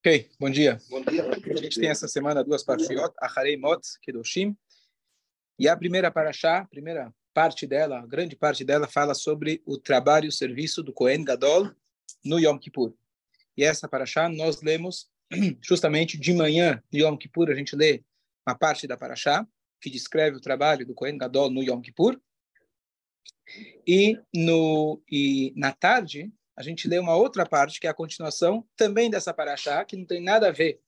Ok, 0.00 0.30
bom 0.38 0.48
dia. 0.48 0.78
Bom 0.88 1.02
dia. 1.02 1.28
A 1.28 1.56
gente 1.56 1.80
tem 1.80 1.90
essa 1.90 2.08
semana 2.08 2.44
duas 2.44 2.62
parshiot, 2.62 3.12
Acharei 3.20 3.56
Mot, 3.56 3.82
Kedoshim. 4.00 4.56
E 5.58 5.68
a 5.68 5.76
primeira 5.76 6.10
parashá, 6.10 6.58
a 6.58 6.66
primeira 6.66 7.12
parte 7.34 7.66
dela, 7.66 7.98
a 7.98 8.06
grande 8.06 8.36
parte 8.36 8.64
dela, 8.64 8.86
fala 8.88 9.12
sobre 9.12 9.62
o 9.66 9.76
trabalho 9.76 10.26
e 10.26 10.28
o 10.28 10.32
serviço 10.32 10.82
do 10.82 10.92
Kohen 10.92 11.24
Gadol 11.24 11.70
no 12.24 12.38
Yom 12.38 12.58
Kippur. 12.58 12.94
E 13.56 13.64
essa 13.64 13.88
parashá 13.88 14.28
nós 14.28 14.62
lemos 14.62 15.10
justamente 15.60 16.16
de 16.16 16.32
manhã, 16.32 16.82
no 16.92 16.98
Yom 16.98 17.16
Kippur, 17.16 17.50
a 17.50 17.54
gente 17.54 17.74
lê 17.74 18.02
uma 18.46 18.56
parte 18.56 18.86
da 18.86 18.96
parashá, 18.96 19.46
que 19.80 19.90
descreve 19.90 20.36
o 20.36 20.40
trabalho 20.40 20.86
do 20.86 20.94
Kohen 20.94 21.18
Gadol 21.18 21.50
no 21.50 21.62
Yom 21.62 21.80
Kippur. 21.80 22.20
E, 23.86 24.18
no, 24.34 25.02
e 25.10 25.52
na 25.56 25.72
tarde, 25.72 26.32
a 26.58 26.62
gente 26.62 26.88
lê 26.88 26.98
uma 26.98 27.14
outra 27.14 27.46
parte, 27.46 27.78
que 27.78 27.86
é 27.86 27.90
a 27.90 27.94
continuação 27.94 28.66
também 28.76 29.08
dessa 29.08 29.32
paraxá, 29.32 29.84
que 29.84 29.96
não 29.96 30.04
tem 30.04 30.20
nada 30.20 30.48
a 30.48 30.50
ver, 30.50 30.80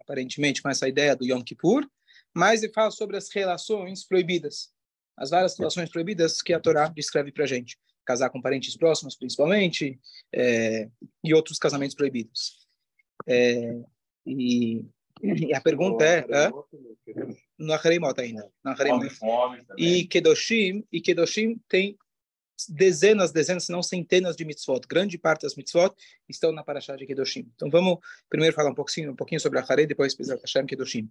aparentemente, 0.00 0.60
com 0.60 0.68
essa 0.68 0.88
ideia 0.88 1.14
do 1.14 1.24
Yom 1.24 1.40
Kippur, 1.44 1.88
mas 2.34 2.64
ele 2.64 2.72
fala 2.72 2.90
sobre 2.90 3.16
as 3.16 3.30
relações 3.32 4.04
proibidas, 4.04 4.72
as 5.16 5.30
várias 5.30 5.56
relações 5.56 5.88
proibidas 5.90 6.42
que 6.42 6.52
a 6.52 6.58
Torá 6.58 6.88
descreve 6.88 7.30
para 7.30 7.44
a 7.44 7.46
gente. 7.46 7.78
Casar 8.04 8.30
com 8.30 8.42
parentes 8.42 8.76
próximos, 8.76 9.14
principalmente, 9.14 9.96
é, 10.34 10.90
e 11.22 11.32
outros 11.32 11.56
casamentos 11.56 11.94
proibidos. 11.94 12.66
É, 13.24 13.80
e, 14.26 14.84
e, 15.22 15.54
a 15.54 15.60
pergunta 15.60 16.04
é... 16.04 16.26
é 16.28 16.50
no 17.56 17.72
Acheremot 17.74 18.20
ainda. 18.20 18.50
No 18.64 18.72
E 19.78 20.04
Kedoshim, 20.04 20.84
e 20.90 21.00
Kedoshim 21.00 21.60
tem 21.68 21.96
dezenas, 22.68 23.32
dezenas, 23.32 23.64
se 23.64 23.72
não 23.72 23.82
centenas 23.82 24.36
de 24.36 24.44
mitzvot. 24.44 24.80
Grande 24.88 25.18
parte 25.18 25.42
das 25.42 25.54
mitzvot 25.54 25.94
estão 26.28 26.52
na 26.52 26.62
Parashá 26.62 26.96
de 26.96 27.06
Kedoshim. 27.06 27.50
Então 27.54 27.70
vamos 27.70 27.98
primeiro 28.28 28.54
falar 28.54 28.70
um 28.70 28.74
pouquinho, 28.74 29.12
um 29.12 29.16
pouquinho 29.16 29.40
sobre 29.40 29.58
a 29.58 29.64
Harei, 29.68 29.86
depois 29.86 30.14
Pesach 30.14 30.40
Hashem 30.40 30.66
Kedoshim. 30.66 31.10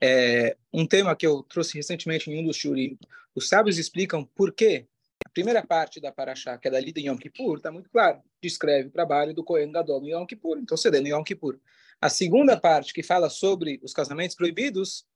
É, 0.00 0.56
um 0.72 0.86
tema 0.86 1.16
que 1.16 1.26
eu 1.26 1.42
trouxe 1.42 1.76
recentemente 1.76 2.30
em 2.30 2.38
um 2.38 2.46
dos 2.46 2.56
shurim. 2.56 2.98
Os 3.34 3.48
sábios 3.48 3.78
explicam 3.78 4.24
por 4.24 4.52
que 4.52 4.86
a 5.24 5.28
primeira 5.30 5.66
parte 5.66 6.00
da 6.00 6.12
Parashá, 6.12 6.58
que 6.58 6.68
é 6.68 6.70
da 6.70 6.78
lida 6.78 7.00
em 7.00 7.08
Yom 7.08 7.16
Kippur, 7.16 7.56
está 7.56 7.72
muito 7.72 7.90
claro. 7.90 8.22
Descreve 8.42 8.88
o 8.88 8.92
trabalho 8.92 9.34
do 9.34 9.42
Kohen 9.42 9.72
Gadol 9.72 10.00
no 10.00 10.08
Yom 10.08 10.26
Kippur. 10.26 10.58
Então 10.58 10.76
lê 10.84 11.00
no 11.00 11.08
Yom 11.08 11.24
Kippur. 11.24 11.58
A 12.00 12.10
segunda 12.10 12.60
parte, 12.60 12.92
que 12.92 13.02
fala 13.02 13.30
sobre 13.30 13.80
os 13.82 13.92
casamentos 13.92 14.36
proibidos, 14.36 15.06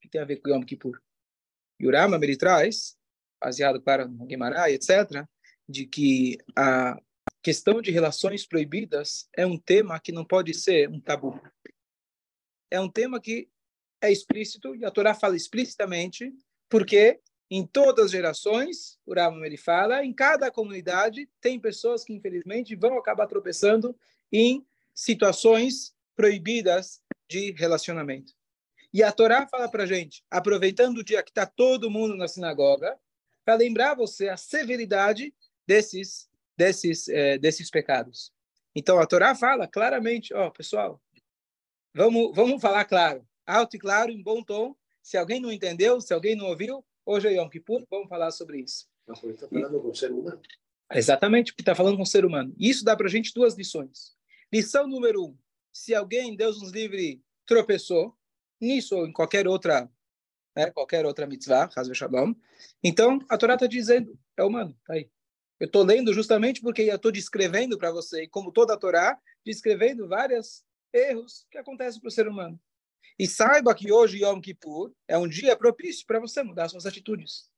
que 0.00 0.08
tem 0.08 0.20
a 0.20 0.24
ver 0.24 0.36
com 0.36 0.50
Yom 0.50 0.62
Kippur. 0.62 1.00
E 1.78 1.86
o 1.86 1.92
Rama, 1.92 2.16
ele 2.16 2.36
traz 2.36 2.96
baseado 3.42 3.80
para 3.80 4.06
Guimarães, 4.06 4.74
etc., 4.74 5.26
de 5.68 5.86
que 5.86 6.38
a 6.56 6.96
questão 7.42 7.82
de 7.82 7.90
relações 7.90 8.46
proibidas 8.46 9.28
é 9.36 9.44
um 9.44 9.58
tema 9.58 9.98
que 9.98 10.12
não 10.12 10.24
pode 10.24 10.54
ser 10.54 10.88
um 10.88 11.00
tabu. 11.00 11.40
É 12.70 12.80
um 12.80 12.88
tema 12.88 13.20
que 13.20 13.48
é 14.00 14.10
explícito, 14.10 14.74
e 14.76 14.84
a 14.84 14.90
Torá 14.90 15.14
fala 15.14 15.36
explicitamente, 15.36 16.32
porque 16.68 17.20
em 17.50 17.66
todas 17.66 18.06
as 18.06 18.10
gerações, 18.12 18.98
o 19.04 19.14
Rambam 19.14 19.44
ele 19.44 19.56
fala, 19.56 20.04
em 20.04 20.12
cada 20.12 20.50
comunidade 20.50 21.28
tem 21.40 21.60
pessoas 21.60 22.04
que 22.04 22.12
infelizmente 22.12 22.74
vão 22.74 22.96
acabar 22.96 23.26
tropeçando 23.26 23.94
em 24.32 24.64
situações 24.94 25.94
proibidas 26.14 27.02
de 27.28 27.52
relacionamento. 27.52 28.32
E 28.92 29.02
a 29.02 29.10
Torá 29.10 29.46
fala 29.46 29.68
para 29.68 29.86
gente, 29.86 30.22
aproveitando 30.30 30.98
o 30.98 31.04
dia 31.04 31.22
que 31.22 31.30
está 31.30 31.46
todo 31.46 31.90
mundo 31.90 32.14
na 32.14 32.28
sinagoga, 32.28 32.98
para 33.44 33.54
lembrar 33.54 33.94
você 33.94 34.28
a 34.28 34.36
severidade 34.36 35.34
desses 35.66 36.28
desses 36.56 37.08
é, 37.08 37.38
desses 37.38 37.70
pecados. 37.70 38.32
Então 38.74 38.98
a 38.98 39.06
Torá 39.06 39.34
fala 39.34 39.66
claramente, 39.66 40.32
ó, 40.34 40.46
oh, 40.46 40.50
pessoal, 40.50 41.00
vamos 41.94 42.34
vamos 42.34 42.60
falar 42.60 42.84
claro, 42.84 43.26
alto 43.46 43.76
e 43.76 43.78
claro, 43.78 44.10
em 44.10 44.22
bom 44.22 44.42
tom. 44.42 44.76
Se 45.02 45.16
alguém 45.16 45.40
não 45.40 45.50
entendeu, 45.50 46.00
se 46.00 46.14
alguém 46.14 46.36
não 46.36 46.46
ouviu, 46.46 46.84
hoje 47.04 47.28
é 47.28 47.32
Yom 47.32 47.48
Kippur, 47.48 47.84
vamos 47.90 48.08
falar 48.08 48.30
sobre 48.30 48.60
isso. 48.60 48.86
está 49.30 49.48
falando 49.48 49.80
com 49.80 49.88
o 49.88 49.94
ser 49.94 50.12
humano. 50.12 50.40
Exatamente, 50.92 51.52
porque 51.52 51.62
está 51.62 51.74
falando 51.74 51.96
com 51.96 52.02
o 52.02 52.06
ser 52.06 52.24
humano. 52.24 52.54
Isso 52.58 52.84
dá 52.84 52.96
para 52.96 53.06
a 53.06 53.10
gente 53.10 53.32
duas 53.34 53.54
lições. 53.54 54.14
Lição 54.52 54.86
número 54.86 55.24
um: 55.24 55.36
se 55.72 55.94
alguém, 55.94 56.36
Deus 56.36 56.60
nos 56.60 56.70
livre, 56.70 57.22
tropeçou 57.46 58.16
nisso 58.60 58.96
ou 58.96 59.06
em 59.06 59.12
qualquer 59.12 59.48
outra 59.48 59.90
né, 60.56 60.70
qualquer 60.70 61.04
outra 61.06 61.26
mitzvah, 61.26 61.68
Hazve 61.74 61.94
Shalom. 61.94 62.34
Então, 62.82 63.18
a 63.28 63.36
Torá 63.36 63.54
está 63.54 63.66
dizendo, 63.66 64.18
é 64.36 64.44
humano, 64.44 64.76
tá 64.86 64.94
aí. 64.94 65.10
Eu 65.58 65.66
estou 65.66 65.84
lendo 65.84 66.12
justamente 66.12 66.60
porque 66.60 66.82
eu 66.82 66.96
estou 66.96 67.12
descrevendo 67.12 67.78
para 67.78 67.92
você, 67.92 68.26
como 68.26 68.50
toda 68.50 68.74
a 68.74 68.76
Torá, 68.76 69.18
descrevendo 69.44 70.08
vários 70.08 70.64
erros 70.92 71.46
que 71.50 71.58
acontecem 71.58 72.00
para 72.00 72.08
o 72.08 72.10
ser 72.10 72.26
humano. 72.26 72.60
E 73.18 73.26
saiba 73.26 73.74
que 73.74 73.92
hoje, 73.92 74.24
Yom 74.24 74.40
Kippur, 74.40 74.92
é 75.06 75.16
um 75.16 75.28
dia 75.28 75.56
propício 75.56 76.06
para 76.06 76.18
você 76.18 76.42
mudar 76.42 76.68
suas 76.68 76.86
atitudes. 76.86 77.50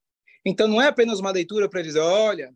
Então, 0.44 0.68
não 0.68 0.82
é 0.82 0.88
apenas 0.88 1.18
uma 1.20 1.30
leitura 1.30 1.68
para 1.68 1.80
dizer, 1.80 2.00
olha, 2.00 2.54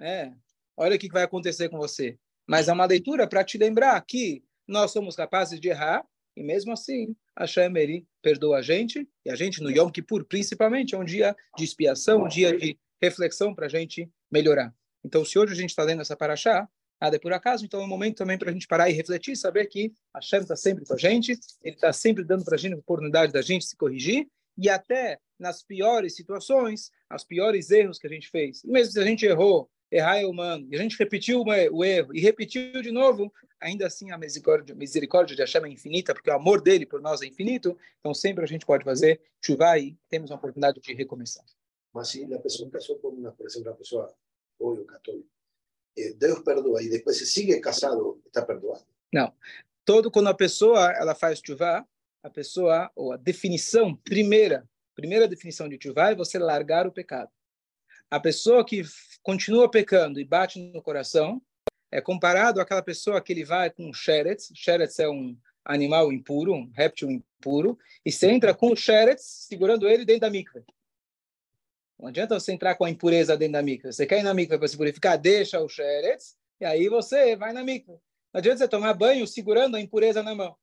é, 0.00 0.32
olha 0.76 0.96
o 0.96 0.98
que 0.98 1.08
vai 1.08 1.24
acontecer 1.24 1.68
com 1.68 1.76
você. 1.76 2.18
Mas 2.46 2.68
é 2.68 2.72
uma 2.72 2.86
leitura 2.86 3.28
para 3.28 3.44
te 3.44 3.58
lembrar 3.58 4.00
que 4.02 4.42
nós 4.66 4.92
somos 4.92 5.14
capazes 5.14 5.60
de 5.60 5.68
errar 5.68 6.06
e 6.36 6.42
mesmo 6.42 6.72
assim 6.72 7.16
Hashem 7.38 7.76
Eri 7.76 8.06
perdoa 8.22 8.58
a 8.58 8.62
gente, 8.62 9.08
e 9.24 9.30
a 9.30 9.34
gente 9.34 9.62
no 9.62 9.70
Yom 9.70 9.90
Kippur, 9.90 10.24
principalmente, 10.24 10.94
é 10.94 10.98
um 10.98 11.04
dia 11.04 11.34
de 11.56 11.64
expiação, 11.64 12.24
um 12.24 12.28
dia 12.28 12.56
de 12.56 12.78
reflexão 13.00 13.54
para 13.54 13.66
a 13.66 13.68
gente 13.68 14.10
melhorar. 14.30 14.74
Então, 15.04 15.24
se 15.24 15.38
hoje 15.38 15.52
a 15.52 15.56
gente 15.56 15.70
está 15.70 15.82
lendo 15.82 16.02
essa 16.02 16.16
paraxá, 16.16 16.68
nada 17.00 17.16
é 17.16 17.18
por 17.18 17.32
acaso, 17.32 17.64
então 17.64 17.80
é 17.80 17.84
um 17.84 17.88
momento 17.88 18.16
também 18.16 18.38
para 18.38 18.50
a 18.50 18.52
gente 18.52 18.66
parar 18.66 18.90
e 18.90 18.92
refletir, 18.92 19.36
saber 19.36 19.66
que 19.66 19.92
Hashem 20.14 20.40
está 20.40 20.56
sempre 20.56 20.84
com 20.84 20.94
a 20.94 20.98
gente, 20.98 21.38
ele 21.62 21.74
está 21.74 21.92
sempre 21.92 22.24
dando 22.24 22.44
para 22.44 22.56
a 22.56 22.58
gente 22.58 22.74
a 22.74 22.78
oportunidade 22.78 23.32
da 23.32 23.42
gente 23.42 23.64
se 23.64 23.76
corrigir, 23.76 24.26
e 24.58 24.68
até 24.68 25.18
nas 25.38 25.62
piores 25.62 26.16
situações, 26.16 26.90
os 27.12 27.24
piores 27.24 27.70
erros 27.70 27.98
que 27.98 28.06
a 28.06 28.10
gente 28.10 28.28
fez, 28.30 28.62
mesmo 28.64 28.92
se 28.92 29.00
a 29.00 29.04
gente 29.04 29.26
errou 29.26 29.70
errar 29.96 30.18
é 30.18 30.26
humano. 30.26 30.66
E 30.70 30.76
a 30.76 30.78
gente 30.78 30.98
repetiu 30.98 31.42
o 31.42 31.84
erro 31.84 32.14
e 32.14 32.20
repetiu 32.20 32.82
de 32.82 32.90
novo, 32.90 33.32
ainda 33.60 33.86
assim 33.86 34.10
a 34.10 34.18
misericórdia, 34.18 34.74
misericórdia 34.74 35.34
de 35.34 35.42
Hashem 35.42 35.64
é 35.64 35.68
infinita, 35.68 36.14
porque 36.14 36.30
o 36.30 36.34
amor 36.34 36.60
dele 36.60 36.86
por 36.86 37.00
nós 37.00 37.22
é 37.22 37.26
infinito. 37.26 37.76
Então 38.00 38.14
sempre 38.14 38.44
a 38.44 38.46
gente 38.46 38.66
pode 38.66 38.84
fazer 38.84 39.20
chuva 39.44 39.78
e 39.78 39.96
temos 40.08 40.30
uma 40.30 40.36
oportunidade 40.36 40.80
de 40.80 40.94
recomeçar. 40.94 41.44
Mas 41.92 42.08
se 42.08 42.32
a 42.32 42.38
pessoa 42.38 42.70
casou 42.70 42.98
com 42.98 43.08
uma, 43.08 43.32
por 43.32 43.46
exemplo, 43.46 43.70
a 43.70 43.74
pessoa 43.74 44.14
ou 44.58 44.84
católico, 44.84 45.28
eh, 45.98 46.12
Deus 46.14 46.40
perdoa 46.40 46.82
e 46.82 46.88
depois 46.88 47.16
se 47.16 47.26
sigue 47.26 47.58
casado, 47.60 48.20
está 48.26 48.42
perdoado? 48.42 48.84
Não. 49.12 49.32
Todo 49.84 50.10
quando 50.10 50.28
a 50.28 50.34
pessoa 50.34 50.92
ela 50.92 51.14
faz 51.14 51.40
chuva, 51.44 51.86
a 52.22 52.30
pessoa 52.30 52.90
ou 52.94 53.12
a 53.12 53.16
definição 53.16 53.94
primeira, 53.94 54.68
primeira 54.94 55.28
definição 55.28 55.68
de 55.68 55.78
chuva 55.80 56.10
é 56.10 56.14
você 56.14 56.38
largar 56.38 56.86
o 56.86 56.92
pecado. 56.92 57.30
A 58.10 58.20
pessoa 58.20 58.64
que 58.64 58.82
continua 59.22 59.70
pecando 59.70 60.20
e 60.20 60.24
bate 60.24 60.60
no 60.60 60.80
coração 60.80 61.42
é 61.90 62.00
comparado 62.00 62.60
àquela 62.60 62.82
pessoa 62.82 63.20
que 63.20 63.32
ele 63.32 63.44
vai 63.44 63.70
com 63.70 63.92
sheretz. 63.92 64.52
Sheretz 64.54 64.98
é 65.00 65.08
um 65.08 65.36
animal 65.64 66.12
impuro, 66.12 66.54
um 66.54 66.70
réptil 66.72 67.10
impuro, 67.10 67.76
e 68.04 68.12
você 68.12 68.30
entra 68.30 68.54
com 68.54 68.70
o 68.70 68.76
sheretz 68.76 69.46
segurando 69.48 69.88
ele 69.88 70.04
dentro 70.04 70.22
da 70.22 70.30
mikve. 70.30 70.64
Não 71.98 72.08
adianta 72.08 72.38
você 72.38 72.52
entrar 72.52 72.76
com 72.76 72.84
a 72.84 72.90
impureza 72.90 73.36
dentro 73.36 73.54
da 73.54 73.62
mikve. 73.62 73.92
Você 73.92 74.06
quer 74.06 74.20
ir 74.20 74.22
na 74.22 74.34
mikve 74.34 74.58
para 74.58 74.68
se 74.68 74.76
purificar, 74.76 75.18
deixa 75.18 75.60
o 75.60 75.68
sheretz, 75.68 76.36
e 76.60 76.64
aí 76.64 76.88
você 76.88 77.34
vai 77.34 77.52
na 77.52 77.64
mikve. 77.64 77.98
Não 78.32 78.38
adianta 78.38 78.58
você 78.58 78.68
tomar 78.68 78.94
banho 78.94 79.26
segurando 79.26 79.76
a 79.76 79.80
impureza 79.80 80.22
na 80.22 80.34
mão. 80.34 80.56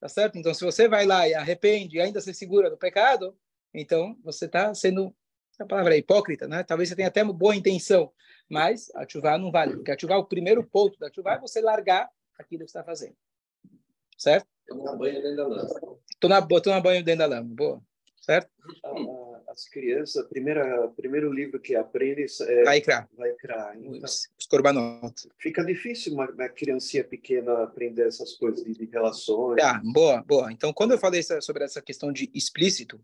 Tá 0.00 0.08
certo? 0.08 0.38
Então, 0.38 0.54
se 0.54 0.64
você 0.64 0.88
vai 0.88 1.04
lá 1.04 1.28
e 1.28 1.34
arrepende 1.34 1.96
e 1.96 2.00
ainda 2.00 2.20
se 2.20 2.32
segura 2.32 2.70
do 2.70 2.78
pecado, 2.78 3.36
então 3.74 4.16
você 4.22 4.46
está 4.46 4.72
sendo 4.72 5.14
a 5.58 5.66
palavra 5.66 5.94
é 5.94 5.98
hipócrita, 5.98 6.46
né? 6.46 6.62
Talvez 6.62 6.88
você 6.88 6.96
tenha 6.96 7.08
até 7.08 7.22
uma 7.22 7.32
boa 7.32 7.54
intenção, 7.54 8.12
mas 8.48 8.90
a 8.94 9.06
chuva 9.08 9.36
não 9.36 9.50
vale, 9.50 9.74
porque 9.74 9.90
a 9.90 9.98
chuva, 9.98 10.16
o 10.16 10.24
primeiro 10.24 10.64
ponto 10.64 10.98
da 10.98 11.12
chuva 11.12 11.32
é 11.32 11.38
você 11.38 11.60
largar 11.60 12.08
aquilo 12.38 12.60
que 12.60 12.70
está 12.70 12.84
fazendo. 12.84 13.16
Certo? 14.16 14.46
Tomar 14.66 14.96
banho 14.96 15.22
dentro 15.22 15.36
da 15.36 15.46
lama. 15.46 15.98
Tomar, 16.20 16.80
banho 16.80 17.04
dentro 17.04 17.18
da 17.18 17.26
lama, 17.26 17.54
boa. 17.54 17.82
Certo? 18.20 18.50
As 19.48 19.66
crianças, 19.68 20.26
primeira, 20.28 20.88
primeiro 20.88 21.32
livro 21.32 21.58
que 21.58 21.74
aprendem 21.74 22.26
é 22.42 22.64
Vaikra. 22.64 23.08
Vaikra. 23.16 23.72
Então, 23.76 24.04
os 24.04 24.46
korbanot. 24.48 25.14
Fica 25.38 25.64
difícil 25.64 26.12
uma, 26.12 26.30
uma 26.30 26.48
criancinha 26.48 27.02
pequena 27.02 27.64
aprender 27.64 28.06
essas 28.06 28.34
coisas 28.34 28.62
de, 28.62 28.74
de 28.74 28.84
relações. 28.84 29.62
Ah, 29.62 29.80
boa, 29.82 30.22
boa. 30.22 30.52
Então, 30.52 30.72
quando 30.72 30.92
eu 30.92 30.98
falei 30.98 31.22
sobre 31.22 31.64
essa 31.64 31.80
questão 31.80 32.12
de 32.12 32.30
explícito, 32.34 33.00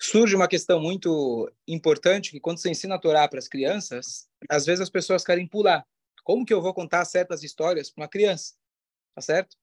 surge 0.00 0.34
uma 0.34 0.48
questão 0.48 0.80
muito 0.80 1.50
importante 1.68 2.30
que 2.30 2.40
quando 2.40 2.58
você 2.58 2.70
ensina 2.70 2.94
a 2.94 2.98
Torá 2.98 3.28
para 3.28 3.38
as 3.38 3.48
crianças, 3.48 4.28
às 4.48 4.64
vezes 4.64 4.80
as 4.80 4.90
pessoas 4.90 5.24
querem 5.24 5.46
pular. 5.46 5.86
Como 6.24 6.44
que 6.44 6.52
eu 6.52 6.62
vou 6.62 6.72
contar 6.72 7.04
certas 7.04 7.42
histórias 7.42 7.90
para 7.90 8.02
uma 8.02 8.08
criança? 8.08 8.54
Tá 9.14 9.20
certo? 9.20 9.56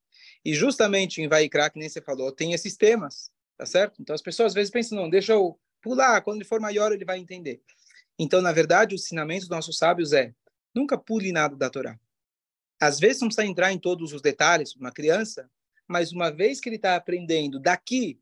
E 0.44 0.54
justamente 0.54 1.22
em 1.22 1.28
Vaikra, 1.28 1.70
que 1.70 1.80
nem 1.80 1.90
você 1.90 2.02
falou, 2.02 2.32
tem 2.32 2.54
esses 2.54 2.76
temas, 2.76 3.32
tá 3.58 3.66
certo? 3.66 4.02
Então 4.02 4.14
as 4.14 4.22
pessoas 4.22 4.48
às 4.48 4.54
vezes 4.54 4.72
pensam, 4.72 4.98
não, 4.98 5.10
deixa 5.10 5.34
eu 5.34 5.60
pular, 5.82 6.22
quando 6.22 6.38
ele 6.38 6.46
for 6.46 6.60
maior 6.60 6.92
ele 6.92 7.06
vai 7.06 7.18
entender. 7.18 7.62
Então, 8.20 8.42
na 8.42 8.52
verdade, 8.52 8.96
o 8.96 8.98
ensinamento 8.98 9.42
dos 9.42 9.50
nossos 9.50 9.78
sábios 9.78 10.12
é, 10.12 10.34
Nunca 10.78 10.96
pule 10.96 11.32
nada 11.32 11.56
da 11.56 11.72
Torá. 11.72 12.00
Às 12.80 13.00
vezes 13.00 13.20
não 13.20 13.30
precisa 13.30 13.48
entrar 13.48 13.74
em 13.74 13.80
todos 13.80 14.14
os 14.14 14.22
detalhes, 14.22 14.76
uma 14.76 14.92
criança, 14.92 15.50
mas 15.88 16.12
uma 16.12 16.30
vez 16.30 16.60
que 16.60 16.70
ele 16.70 16.76
está 16.76 16.96
aprendendo 16.96 17.60
daqui 17.60 18.22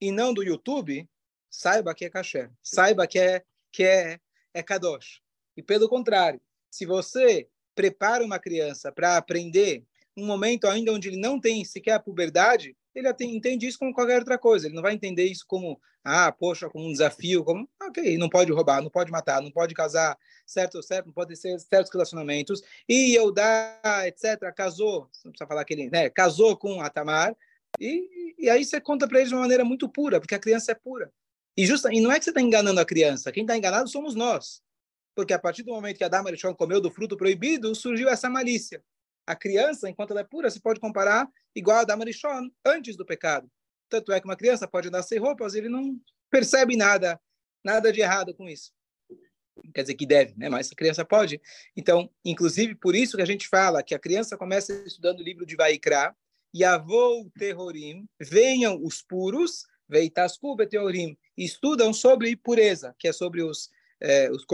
e 0.00 0.10
não 0.10 0.34
do 0.34 0.42
YouTube, 0.42 1.08
saiba 1.56 1.94
que 1.94 2.04
é 2.04 2.10
kasher, 2.10 2.50
saiba 2.62 3.06
que 3.06 3.18
é 3.18 3.42
que 3.70 3.84
é 3.84 4.20
é 4.52 4.62
kadosh. 4.62 5.20
E 5.56 5.62
pelo 5.62 5.88
contrário, 5.88 6.40
se 6.70 6.84
você 6.84 7.48
prepara 7.74 8.24
uma 8.24 8.38
criança 8.38 8.92
para 8.92 9.16
aprender 9.16 9.84
um 10.16 10.26
momento 10.26 10.66
ainda 10.66 10.92
onde 10.92 11.08
ele 11.08 11.16
não 11.16 11.40
tem 11.40 11.64
sequer 11.64 11.92
a 11.92 12.00
puberdade, 12.00 12.76
ele 12.94 13.08
entende 13.22 13.66
isso 13.66 13.78
como 13.78 13.92
qualquer 13.92 14.18
outra 14.20 14.38
coisa. 14.38 14.66
Ele 14.66 14.74
não 14.74 14.82
vai 14.82 14.94
entender 14.94 15.24
isso 15.24 15.44
como, 15.46 15.80
ah, 16.04 16.30
poxa, 16.30 16.70
como 16.70 16.86
um 16.86 16.92
desafio, 16.92 17.42
como, 17.42 17.68
ok, 17.82 18.16
não 18.16 18.28
pode 18.28 18.52
roubar, 18.52 18.80
não 18.80 18.90
pode 18.90 19.10
matar, 19.10 19.42
não 19.42 19.50
pode 19.50 19.74
casar, 19.74 20.16
certo 20.46 20.76
ou 20.76 20.82
certo, 20.82 21.06
não 21.06 21.12
pode 21.12 21.40
ter 21.40 21.58
certos 21.58 21.92
relacionamentos. 21.92 22.62
E 22.88 23.16
Eudá, 23.16 23.80
etc., 24.06 24.52
casou, 24.54 25.10
não 25.24 25.32
precisa 25.32 25.48
falar 25.48 25.64
que 25.64 25.74
ele, 25.74 25.90
né, 25.90 26.08
casou 26.08 26.56
com 26.56 26.80
a 26.80 26.88
Tamar, 26.88 27.36
e, 27.80 28.36
e 28.38 28.48
aí 28.48 28.64
você 28.64 28.80
conta 28.80 29.08
para 29.08 29.18
eles 29.18 29.30
de 29.30 29.34
uma 29.34 29.42
maneira 29.42 29.64
muito 29.64 29.88
pura, 29.88 30.20
porque 30.20 30.34
a 30.36 30.38
criança 30.38 30.70
é 30.70 30.74
pura. 30.76 31.12
E, 31.56 31.64
justa, 31.66 31.92
e 31.92 32.00
não 32.00 32.10
é 32.10 32.18
que 32.18 32.24
você 32.24 32.30
está 32.30 32.40
enganando 32.40 32.80
a 32.80 32.84
criança, 32.84 33.30
quem 33.30 33.44
está 33.44 33.56
enganado 33.56 33.88
somos 33.88 34.14
nós. 34.14 34.62
Porque 35.14 35.32
a 35.32 35.38
partir 35.38 35.62
do 35.62 35.72
momento 35.72 35.98
que 35.98 36.04
a 36.04 36.08
Dama 36.08 36.30
comeu 36.56 36.80
do 36.80 36.90
fruto 36.90 37.16
proibido, 37.16 37.74
surgiu 37.74 38.08
essa 38.08 38.28
malícia. 38.28 38.82
A 39.26 39.36
criança, 39.36 39.88
enquanto 39.88 40.10
ela 40.10 40.20
é 40.20 40.24
pura, 40.24 40.50
se 40.50 40.60
pode 40.60 40.80
comparar 40.80 41.28
igual 41.54 41.78
a 41.78 41.84
Dama 41.84 42.04
antes 42.64 42.96
do 42.96 43.06
pecado. 43.06 43.48
Tanto 43.88 44.12
é 44.12 44.20
que 44.20 44.26
uma 44.26 44.36
criança 44.36 44.66
pode 44.66 44.88
andar 44.88 45.02
sem 45.02 45.18
roupas, 45.18 45.54
ele 45.54 45.68
não 45.68 45.98
percebe 46.30 46.76
nada, 46.76 47.20
nada 47.64 47.92
de 47.92 48.00
errado 48.00 48.34
com 48.34 48.48
isso. 48.48 48.72
Quer 49.72 49.82
dizer 49.82 49.94
que 49.94 50.04
deve, 50.04 50.34
né? 50.36 50.48
Mas 50.48 50.72
a 50.72 50.74
criança 50.74 51.04
pode. 51.04 51.40
Então, 51.76 52.10
inclusive 52.24 52.74
por 52.74 52.96
isso 52.96 53.16
que 53.16 53.22
a 53.22 53.26
gente 53.26 53.46
fala 53.46 53.84
que 53.84 53.94
a 53.94 53.98
criança 54.00 54.36
começa 54.36 54.72
estudando 54.84 55.20
o 55.20 55.22
livro 55.22 55.46
de 55.46 55.54
Vaikra, 55.54 56.14
e 56.54 56.62
avô 56.62 57.28
terrorim, 57.36 58.08
venham 58.20 58.80
os 58.80 59.02
puros, 59.02 59.66
veitasku 59.94 60.56
beteorim, 60.56 61.16
estudam 61.36 61.92
sobre 61.92 62.34
pureza, 62.36 62.94
que 62.98 63.08
é 63.08 63.12
sobre 63.12 63.42
os 63.42 63.70
é, 64.00 64.30
os 64.30 64.44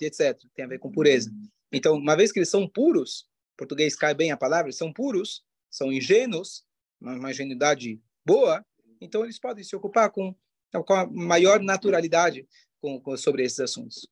etc. 0.00 0.38
Tem 0.54 0.64
a 0.64 0.68
ver 0.68 0.78
com 0.78 0.92
pureza. 0.92 1.32
Então, 1.72 1.96
uma 1.96 2.14
vez 2.14 2.30
que 2.30 2.38
eles 2.38 2.50
são 2.50 2.68
puros, 2.68 3.26
português 3.56 3.96
cai 3.96 4.14
bem 4.14 4.30
a 4.30 4.36
palavra, 4.36 4.70
são 4.70 4.92
puros, 4.92 5.42
são 5.70 5.90
ingênuos, 5.90 6.64
uma, 7.00 7.14
uma 7.14 7.30
ingenuidade 7.30 8.00
boa, 8.24 8.64
então 9.00 9.24
eles 9.24 9.40
podem 9.40 9.64
se 9.64 9.74
ocupar 9.74 10.10
com, 10.10 10.34
com 10.70 10.94
a 10.94 11.06
maior 11.06 11.60
naturalidade 11.60 12.46
com, 12.80 13.00
com, 13.00 13.16
sobre 13.16 13.42
esses 13.42 13.58
assuntos. 13.58 14.06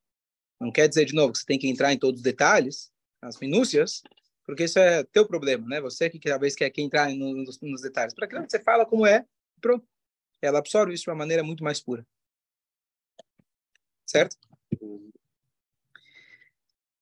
Não 0.61 0.73
quer 0.73 0.89
dizer, 0.89 1.05
de 1.05 1.15
novo, 1.15 1.33
que 1.33 1.39
você 1.39 1.47
tem 1.47 1.59
que 1.59 1.69
entrar 1.69 1.93
em 1.93 1.99
todos 1.99 2.21
os 2.21 2.25
detalhes, 2.25 2.91
as 3.23 3.39
minúcias, 3.39 4.03
porque 4.45 4.65
isso 4.65 4.79
é 4.79 5.05
teu 5.05 5.27
problema, 5.27 5.67
né? 5.69 5.81
Você 5.81 6.11
que 6.11 6.19
talvez 6.19 6.57
quer 6.57 6.71
que 6.71 6.83
entrar 6.83 7.09
nos, 7.15 7.61
nos 7.61 7.83
detalhes. 7.83 8.13
Para 8.13 8.27
que 8.27 8.41
você 8.41 8.59
fala 8.59 8.85
como 8.85 9.07
é, 9.07 9.25
pronto. 9.61 9.87
Ela 10.43 10.59
absorve 10.59 10.95
isso 10.95 11.05
de 11.05 11.11
uma 11.11 11.17
maneira 11.17 11.43
muito 11.43 11.63
mais 11.65 11.81
pura. 11.81 12.07
Certo? 14.07 14.37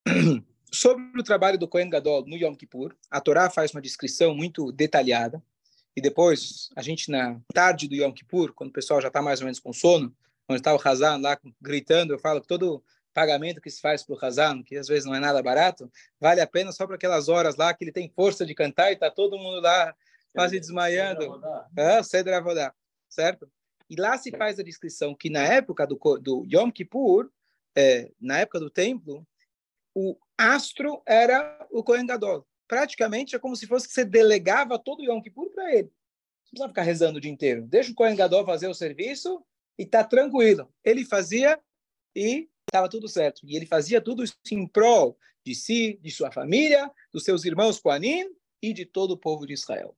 Sobre 0.73 1.19
o 1.19 1.25
trabalho 1.25 1.59
do 1.59 1.67
Kohen 1.67 1.89
Gadol 1.89 2.27
no 2.27 2.37
Yom 2.37 2.55
Kippur, 2.55 2.95
a 3.11 3.21
Torá 3.21 3.49
faz 3.49 3.73
uma 3.73 3.81
descrição 3.81 4.35
muito 4.35 4.71
detalhada. 4.73 5.43
E 5.97 6.01
depois, 6.01 6.69
a 6.77 6.83
gente, 6.83 7.11
na 7.11 7.41
tarde 7.53 7.89
do 7.89 7.95
Yom 7.95 8.13
Kippur, 8.13 8.53
quando 8.53 8.71
o 8.71 8.73
pessoal 8.73 9.01
já 9.01 9.09
está 9.09 9.23
mais 9.23 9.41
ou 9.41 9.47
menos 9.47 9.59
com 9.59 9.73
sono, 9.73 10.15
onde 10.49 10.61
está 10.61 10.75
o 10.75 10.81
Hazan 10.83 11.17
lá 11.19 11.39
gritando, 11.61 12.13
eu 12.13 12.19
falo 12.19 12.41
que 12.41 12.47
todo 12.47 12.83
pagamento 13.13 13.61
que 13.61 13.71
se 13.71 13.81
faz 13.81 14.05
para 14.05 14.15
o 14.15 14.25
Hazan, 14.25 14.63
que 14.63 14.77
às 14.77 14.87
vezes 14.87 15.05
não 15.05 15.15
é 15.15 15.19
nada 15.19 15.43
barato, 15.43 15.91
vale 16.21 16.41
a 16.41 16.47
pena 16.47 16.71
só 16.71 16.87
para 16.87 16.95
aquelas 16.95 17.29
horas 17.29 17.57
lá 17.57 17.75
que 17.75 17.83
ele 17.85 17.93
tem 17.93 18.09
força 18.09 18.47
de 18.47 18.55
cantar 18.55 18.91
e 18.91 18.95
está 18.95 19.11
todo 19.11 19.39
mundo 19.39 19.61
lá 19.61 19.95
quase 20.33 20.61
desmaiando. 20.61 21.41
Cedra 22.05 22.39
Avodá, 22.39 22.73
certo? 23.09 23.51
E 23.91 23.97
lá 23.97 24.19
se 24.19 24.31
faz 24.31 24.59
a 24.59 24.63
descrição 24.63 25.15
que 25.15 25.31
na 25.31 25.43
época 25.43 25.87
do, 25.87 25.97
do 26.21 26.45
Yom 26.45 26.71
Kippur, 26.71 27.31
é, 27.77 28.11
na 28.21 28.39
época 28.39 28.61
do 28.61 28.71
templo, 28.71 29.27
o 29.95 30.17
astro 30.37 31.03
era 31.07 31.67
o 31.71 31.83
Kohen 31.83 32.07
Gadol. 32.07 32.47
Praticamente 32.67 33.35
é 33.35 33.39
como 33.39 33.57
se 33.57 33.67
fosse 33.67 33.89
que 33.89 33.95
você 33.95 34.05
delegava 34.05 34.79
todo 34.79 35.01
o 35.01 35.05
Yom 35.05 35.23
Kippur 35.23 35.51
para 35.51 35.73
ele. 35.73 35.89
Não 35.89 36.51
precisa 36.51 36.69
ficar 36.69 36.83
rezando 36.83 37.19
o 37.19 37.21
dia 37.21 37.31
inteiro. 37.31 37.67
Deixa 37.67 37.91
o 37.91 37.95
Kohen 37.95 38.17
Gadol 38.17 38.45
fazer 38.45 38.69
o 38.69 38.75
serviço 38.75 39.43
e 39.79 39.87
tá 39.87 40.05
tranquilo. 40.05 40.73
Ele 40.85 41.05
fazia 41.05 41.59
e 42.15 42.49
estava 42.69 42.89
tudo 42.89 43.09
certo. 43.09 43.41
E 43.45 43.57
ele 43.57 43.67
fazia 43.67 44.01
tudo 44.01 44.23
isso 44.23 44.37
em 44.53 44.67
prol 44.67 45.19
de 45.45 45.55
si, 45.55 45.99
de 46.03 46.11
sua 46.11 46.31
família, 46.31 46.91
dos 47.13 47.25
seus 47.25 47.45
irmãos 47.45 47.81
Koanim 47.81 48.25
e 48.63 48.73
de 48.73 48.85
todo 48.85 49.13
o 49.13 49.19
povo 49.19 49.47
de 49.47 49.55
Israel. 49.55 49.97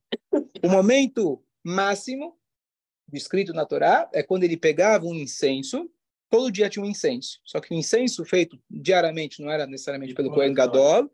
O 0.62 0.68
momento 0.68 1.44
máximo 1.64 2.39
descrito 3.10 3.52
na 3.52 3.66
Torá 3.66 4.08
é 4.12 4.22
quando 4.22 4.44
ele 4.44 4.56
pegava 4.56 5.06
um 5.06 5.14
incenso 5.14 5.90
todo 6.30 6.52
dia 6.52 6.70
tinha 6.70 6.82
um 6.82 6.88
incenso. 6.88 7.40
Só 7.44 7.60
que 7.60 7.74
o 7.74 7.76
incenso 7.76 8.24
feito 8.24 8.58
diariamente 8.70 9.42
não 9.42 9.50
era 9.50 9.66
necessariamente 9.66 10.14
pelo 10.14 10.30
Kohen 10.30 10.54
Gadol. 10.54 11.10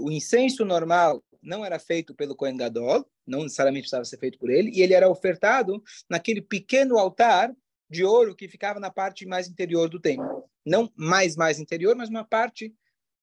O 0.00 0.10
incenso 0.10 0.64
normal 0.64 1.24
não 1.40 1.64
era 1.64 1.78
feito 1.78 2.12
pelo 2.12 2.34
Kohen 2.34 2.56
Gadol, 2.56 3.08
não 3.24 3.44
necessariamente 3.44 3.82
precisava 3.82 4.04
ser 4.04 4.18
feito 4.18 4.36
por 4.36 4.50
ele, 4.50 4.70
e 4.74 4.82
ele 4.82 4.94
era 4.94 5.08
ofertado 5.08 5.80
naquele 6.10 6.42
pequeno 6.42 6.98
altar 6.98 7.54
de 7.88 8.04
ouro 8.04 8.34
que 8.34 8.48
ficava 8.48 8.80
na 8.80 8.90
parte 8.90 9.24
mais 9.24 9.48
interior 9.48 9.88
do 9.88 10.00
templo. 10.00 10.44
Não 10.64 10.92
mais 10.96 11.36
mais 11.36 11.60
interior, 11.60 11.94
mas 11.94 12.08
uma 12.08 12.24
parte 12.24 12.74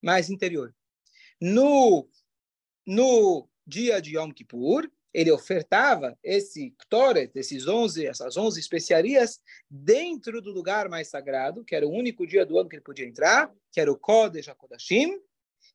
mais 0.02 0.30
interior. 0.30 0.74
No 1.38 2.08
no 2.86 3.48
dia 3.66 4.00
de 4.00 4.16
Yom 4.16 4.30
Kippur, 4.30 4.90
ele 5.14 5.30
ofertava 5.30 6.18
esse 6.24 6.72
ktoret, 6.72 7.30
esses 7.36 7.68
11, 7.68 8.04
essas 8.04 8.36
11 8.36 8.58
especiarias, 8.58 9.40
dentro 9.70 10.42
do 10.42 10.50
lugar 10.50 10.88
mais 10.88 11.08
sagrado, 11.08 11.64
que 11.64 11.76
era 11.76 11.86
o 11.86 11.92
único 11.92 12.26
dia 12.26 12.44
do 12.44 12.58
ano 12.58 12.68
que 12.68 12.74
ele 12.74 12.82
podia 12.82 13.06
entrar, 13.06 13.50
que 13.70 13.80
era 13.80 13.92
o 13.92 13.96
Kodesh 13.96 14.48
HaKodashim, 14.48 15.16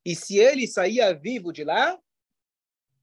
e 0.04 0.14
se 0.14 0.38
ele 0.38 0.66
saía 0.66 1.14
vivo 1.14 1.52
de 1.52 1.64
lá, 1.64 1.98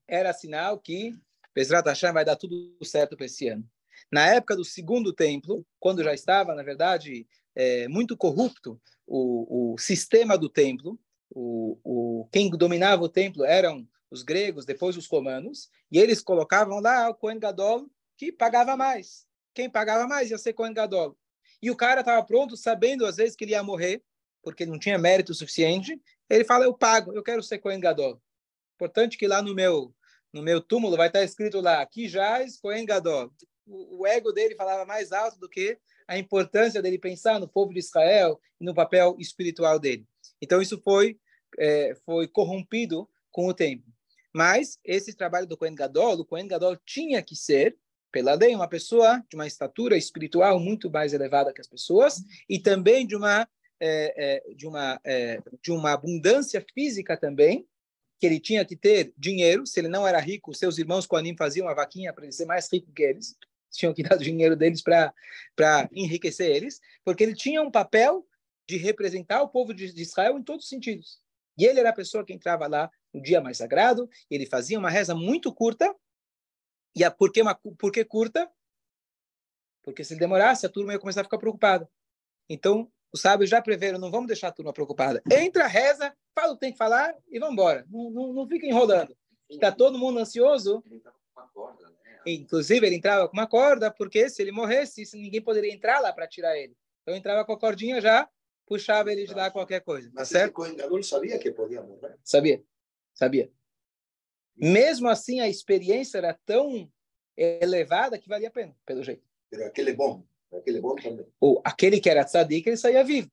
era 0.07 0.31
sinal 0.31 0.79
que 0.79 1.13
Pesrat 1.53 1.85
Hashem 1.87 2.13
vai 2.13 2.23
dar 2.23 2.35
tudo 2.35 2.77
certo 2.83 3.17
para 3.17 3.25
esse 3.25 3.47
ano. 3.47 3.67
Na 4.11 4.27
época 4.27 4.55
do 4.55 4.63
segundo 4.63 5.11
templo, 5.11 5.65
quando 5.79 6.03
já 6.03 6.13
estava, 6.13 6.53
na 6.53 6.61
verdade, 6.61 7.27
é, 7.55 7.87
muito 7.87 8.15
corrupto 8.15 8.79
o, 9.07 9.73
o 9.73 9.77
sistema 9.79 10.37
do 10.37 10.47
templo, 10.47 10.99
o, 11.31 11.77
o, 11.83 12.29
quem 12.31 12.49
dominava 12.51 13.03
o 13.03 13.09
templo 13.09 13.43
eram 13.43 13.87
os 14.09 14.23
gregos, 14.23 14.65
depois 14.65 14.95
os 14.97 15.07
romanos, 15.07 15.69
e 15.91 15.99
eles 15.99 16.21
colocavam 16.21 16.79
lá 16.79 17.09
o 17.09 17.15
Cohen 17.15 17.39
Gadol, 17.39 17.89
que 18.15 18.31
pagava 18.31 18.75
mais. 18.75 19.25
Quem 19.53 19.69
pagava 19.69 20.07
mais 20.07 20.29
ia 20.31 20.37
ser 20.37 20.53
Cohen 20.53 20.73
Gadol. 20.73 21.17
E 21.61 21.71
o 21.71 21.75
cara 21.75 22.01
estava 22.01 22.23
pronto, 22.25 22.55
sabendo 22.55 23.05
às 23.05 23.15
vezes 23.17 23.35
que 23.35 23.43
ele 23.43 23.51
ia 23.51 23.63
morrer, 23.63 24.03
porque 24.41 24.65
não 24.65 24.79
tinha 24.79 24.97
mérito 24.97 25.33
suficiente. 25.33 25.99
Ele 26.29 26.43
fala: 26.43 26.65
Eu 26.65 26.73
pago, 26.73 27.13
eu 27.13 27.23
quero 27.23 27.41
ser 27.41 27.57
Cohen 27.57 27.79
Gadol. 27.79 28.21
Importante 28.75 29.17
que 29.17 29.27
lá 29.27 29.41
no 29.41 29.53
meu 29.53 29.93
no 30.31 30.43
meu 30.43 30.61
túmulo 30.61 30.95
vai 30.95 31.07
estar 31.07 31.23
escrito 31.23 31.59
lá: 31.59 31.81
Aqui 31.81 32.07
jaz 32.07 32.59
Cohen 32.59 32.85
Gadol. 32.85 33.31
O, 33.65 34.01
o 34.01 34.07
ego 34.07 34.31
dele 34.31 34.55
falava 34.55 34.85
mais 34.85 35.11
alto 35.11 35.39
do 35.39 35.49
que 35.49 35.77
a 36.07 36.17
importância 36.17 36.81
dele 36.81 36.97
pensar 36.97 37.39
no 37.39 37.47
povo 37.47 37.73
de 37.73 37.79
Israel 37.79 38.39
e 38.59 38.63
no 38.63 38.73
papel 38.73 39.15
espiritual 39.19 39.79
dele. 39.79 40.05
Então 40.41 40.61
isso 40.61 40.79
foi 40.81 41.19
é, 41.57 41.95
foi 42.05 42.27
corrompido 42.27 43.09
com 43.31 43.47
o 43.47 43.53
tempo. 43.53 43.83
Mas 44.33 44.77
esse 44.83 45.13
trabalho 45.15 45.47
do 45.47 45.57
Kohen 45.57 45.75
Gadol, 45.75 46.19
o 46.19 46.25
Kohen 46.25 46.47
Gadol 46.47 46.77
tinha 46.85 47.21
que 47.21 47.35
ser, 47.35 47.77
pela 48.11 48.33
lei, 48.33 48.55
uma 48.55 48.67
pessoa 48.67 49.23
de 49.29 49.35
uma 49.35 49.47
estatura 49.47 49.97
espiritual 49.97 50.59
muito 50.59 50.89
mais 50.89 51.13
elevada 51.13 51.53
que 51.53 51.61
as 51.61 51.67
pessoas 51.67 52.23
e 52.49 52.59
também 52.59 53.05
de 53.05 53.15
uma 53.15 53.47
é, 53.79 54.13
é, 54.49 54.53
de 54.55 54.67
uma 54.67 54.99
é, 55.03 55.39
de 55.61 55.71
uma 55.71 55.91
abundância 55.91 56.65
física 56.73 57.15
também 57.15 57.67
que 58.19 58.25
ele 58.25 58.39
tinha 58.39 58.65
que 58.65 58.75
ter 58.75 59.13
dinheiro. 59.17 59.65
Se 59.65 59.79
ele 59.79 59.87
não 59.87 60.07
era 60.07 60.19
rico, 60.19 60.53
seus 60.53 60.77
irmãos 60.77 61.05
Kohanim 61.05 61.35
faziam 61.35 61.67
uma 61.67 61.75
vaquinha 61.75 62.11
para 62.11 62.23
ele 62.23 62.33
ser 62.33 62.45
mais 62.45 62.71
rico 62.71 62.91
que 62.91 63.03
eles. 63.03 63.35
Tinham 63.71 63.93
que 63.93 64.01
dar 64.03 64.15
o 64.15 64.23
dinheiro 64.23 64.55
deles 64.55 64.81
para 64.81 65.13
enriquecer 65.91 66.49
eles, 66.49 66.79
porque 67.03 67.23
ele 67.23 67.35
tinha 67.35 67.61
um 67.61 67.71
papel 67.71 68.25
de 68.67 68.77
representar 68.77 69.41
o 69.41 69.49
povo 69.49 69.73
de 69.73 69.85
Israel 70.01 70.37
em 70.37 70.43
todos 70.43 70.65
os 70.65 70.69
sentidos. 70.69 71.19
E 71.57 71.65
ele 71.65 71.79
era 71.79 71.89
a 71.89 71.93
pessoa 71.93 72.25
que 72.25 72.33
entrava 72.33 72.67
lá 72.67 72.91
no 73.13 73.21
dia 73.21 73.41
mais 73.41 73.57
sagrado, 73.57 74.09
ele 74.29 74.45
fazia 74.45 74.77
uma 74.77 74.89
reza 74.89 75.15
muito 75.15 75.53
curta. 75.53 75.95
E 76.95 77.03
a, 77.03 77.11
por, 77.11 77.31
que 77.31 77.41
uma, 77.41 77.55
por 77.55 77.91
que 77.91 78.03
curta? 78.03 78.49
Porque 79.83 80.03
se 80.03 80.13
ele 80.13 80.19
demorasse, 80.19 80.65
a 80.65 80.69
turma 80.69 80.93
ia 80.93 80.99
começar 80.99 81.21
a 81.21 81.23
ficar 81.23 81.37
preocupada. 81.37 81.89
Então, 82.49 82.91
os 83.11 83.21
sábios 83.21 83.49
já 83.49 83.61
preveram, 83.61 83.99
não 83.99 84.11
vamos 84.11 84.27
deixar 84.27 84.49
a 84.49 84.51
turma 84.51 84.73
preocupada. 84.73 85.21
Entra, 85.31 85.67
reza, 85.67 86.13
fala 86.33 86.51
o 86.51 86.55
que 86.55 86.61
tem 86.61 86.71
que 86.71 86.77
falar 86.77 87.15
e 87.29 87.39
vamos 87.39 87.53
embora. 87.53 87.85
Não, 87.89 88.09
não, 88.09 88.33
não 88.33 88.47
fica 88.47 88.65
enrolando. 88.65 89.15
Está 89.49 89.71
todo 89.71 89.97
mundo 89.97 90.19
ansioso. 90.19 90.83
Inclusive, 92.25 92.85
ele 92.85 92.97
entrava 92.97 93.27
com 93.29 93.37
uma 93.37 93.47
corda, 93.47 93.89
porque 93.89 94.29
se 94.29 94.41
ele 94.41 94.51
morresse, 94.51 95.03
ninguém 95.15 95.41
poderia 95.41 95.73
entrar 95.73 95.99
lá 95.99 96.11
para 96.11 96.27
tirar 96.27 96.57
ele. 96.57 96.75
Então, 97.01 97.15
entrava 97.15 97.45
com 97.45 97.53
a 97.53 97.59
cordinha 97.59 98.01
já 98.01 98.29
puxava 98.67 99.11
ele 99.11 99.25
de 99.25 99.33
lá 99.33 99.49
qualquer 99.49 99.79
coisa. 99.79 100.09
Tá 100.09 100.15
Mas 100.17 100.27
certo? 100.27 100.65
esse 100.65 101.09
sabia 101.09 101.39
que 101.39 101.51
podia 101.51 101.81
morrer. 101.81 102.17
Sabia? 102.23 102.61
Sabia. 103.17 103.51
Mesmo 104.55 105.09
assim, 105.09 105.39
a 105.39 105.49
experiência 105.49 106.19
era 106.19 106.37
tão 106.45 106.91
elevada 107.35 108.17
que 108.19 108.29
valia 108.29 108.47
a 108.47 108.51
pena, 108.51 108.75
pelo 108.85 109.03
jeito. 109.03 109.27
Aquele 109.65 109.93
bom, 109.93 110.23
aquele 110.53 110.79
bom 110.79 110.95
também. 110.95 111.25
Ou 111.39 111.59
aquele 111.65 111.99
que 111.99 112.09
era 112.09 112.23
tzadik, 112.23 112.67
ele 112.67 112.77
saía 112.77 113.03
vivo. 113.03 113.31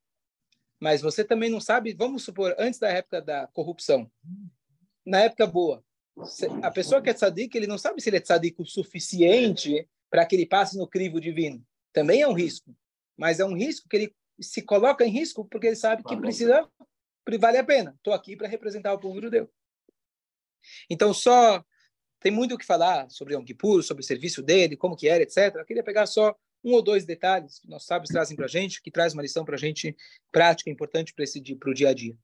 Mas 0.80 1.02
você 1.02 1.22
também 1.22 1.50
não 1.50 1.60
sabe, 1.60 1.92
vamos 1.92 2.24
supor, 2.24 2.54
antes 2.58 2.80
da 2.80 2.88
época 2.88 3.20
da 3.20 3.46
corrupção, 3.48 4.10
na 5.04 5.20
época 5.20 5.46
boa, 5.46 5.84
a 6.62 6.70
pessoa 6.70 7.02
que 7.02 7.10
é 7.10 7.14
tzadik, 7.14 7.54
ele 7.54 7.66
não 7.66 7.76
sabe 7.76 8.00
se 8.00 8.08
ele 8.08 8.16
é 8.16 8.20
tzadik 8.20 8.60
o 8.60 8.64
suficiente 8.64 9.86
para 10.08 10.24
que 10.24 10.34
ele 10.34 10.46
passe 10.46 10.78
no 10.78 10.88
crivo 10.88 11.20
divino. 11.20 11.62
Também 11.92 12.22
é 12.22 12.28
um 12.28 12.32
risco. 12.32 12.74
Mas 13.16 13.38
é 13.38 13.44
um 13.44 13.54
risco 13.54 13.88
que 13.88 13.96
ele 13.96 14.16
se 14.40 14.62
coloca 14.62 15.04
em 15.04 15.10
risco 15.10 15.44
porque 15.44 15.66
ele 15.66 15.76
sabe 15.76 16.02
que 16.02 16.16
precisa, 16.16 16.66
vale 17.38 17.58
a 17.58 17.64
pena. 17.64 17.94
Estou 17.96 18.14
aqui 18.14 18.34
para 18.34 18.48
representar 18.48 18.94
o 18.94 18.98
povo 18.98 19.20
judeu. 19.20 19.50
Então, 20.88 21.12
só 21.12 21.64
tem 22.20 22.32
muito 22.32 22.54
o 22.54 22.58
que 22.58 22.64
falar 22.64 23.08
sobre 23.10 23.34
Yom 23.34 23.44
Kippur, 23.44 23.82
sobre 23.82 24.02
o 24.02 24.06
serviço 24.06 24.42
dele, 24.42 24.76
como 24.76 24.96
que 24.96 25.08
era, 25.08 25.22
etc. 25.22 25.56
Eu 25.56 25.64
queria 25.64 25.82
pegar 25.82 26.06
só 26.06 26.34
um 26.64 26.72
ou 26.72 26.82
dois 26.82 27.04
detalhes 27.04 27.58
que 27.58 27.68
nossos 27.68 27.86
sábios 27.86 28.10
trazem 28.10 28.34
para 28.34 28.46
a 28.46 28.48
gente, 28.48 28.80
que 28.80 28.90
traz 28.90 29.12
uma 29.12 29.22
lição 29.22 29.44
para 29.44 29.56
a 29.56 29.58
gente 29.58 29.94
prática, 30.32 30.70
importante 30.70 31.14
para 31.14 31.70
o 31.70 31.74
dia 31.74 31.90
a 31.90 31.94
dia. 31.94 32.16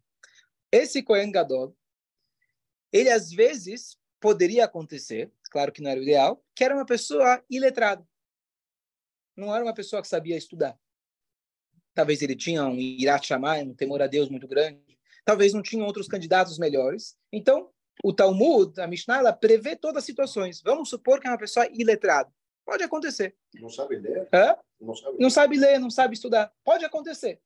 Esse 0.72 1.02
Kohen 1.02 1.30
Gadol, 1.30 1.76
ele 2.90 3.10
às 3.10 3.30
vezes 3.30 3.98
poderia 4.18 4.64
acontecer, 4.64 5.30
claro 5.50 5.70
que 5.70 5.82
não 5.82 5.90
era 5.90 6.00
o 6.00 6.02
ideal, 6.02 6.42
que 6.54 6.64
era 6.64 6.74
uma 6.74 6.86
pessoa 6.86 7.42
iletrada. 7.50 8.06
Não 9.36 9.54
era 9.54 9.64
uma 9.64 9.74
pessoa 9.74 10.00
que 10.00 10.08
sabia 10.08 10.36
estudar. 10.36 10.78
Talvez 11.94 12.22
ele 12.22 12.36
tinha 12.36 12.64
um 12.64 12.76
irat 12.76 13.26
chamar, 13.26 13.58
um 13.58 13.74
temor 13.74 14.00
a 14.00 14.06
Deus 14.06 14.28
muito 14.28 14.48
grande. 14.48 14.98
Talvez 15.24 15.52
não 15.52 15.62
tinha 15.62 15.84
outros 15.84 16.08
candidatos 16.08 16.58
melhores. 16.58 17.16
Então, 17.32 17.70
o 18.02 18.12
Talmud, 18.12 18.80
a 18.80 18.86
Mishnah, 18.86 19.18
ela 19.18 19.32
prevê 19.32 19.76
todas 19.76 19.98
as 19.98 20.04
situações. 20.04 20.62
Vamos 20.62 20.88
supor 20.88 21.20
que 21.20 21.26
é 21.26 21.30
uma 21.30 21.38
pessoa 21.38 21.66
iletrada. 21.72 22.32
Pode 22.64 22.82
acontecer. 22.82 23.36
Não 23.54 23.68
sabe 23.68 23.96
ler? 23.96 24.28
Hã? 24.32 24.56
Não 24.80 24.94
sabe. 24.94 25.16
Não 25.18 25.30
sabe 25.30 25.56
ler, 25.58 25.78
não 25.78 25.90
sabe 25.90 26.14
estudar. 26.14 26.52
Pode 26.64 26.84
acontecer. 26.84 27.40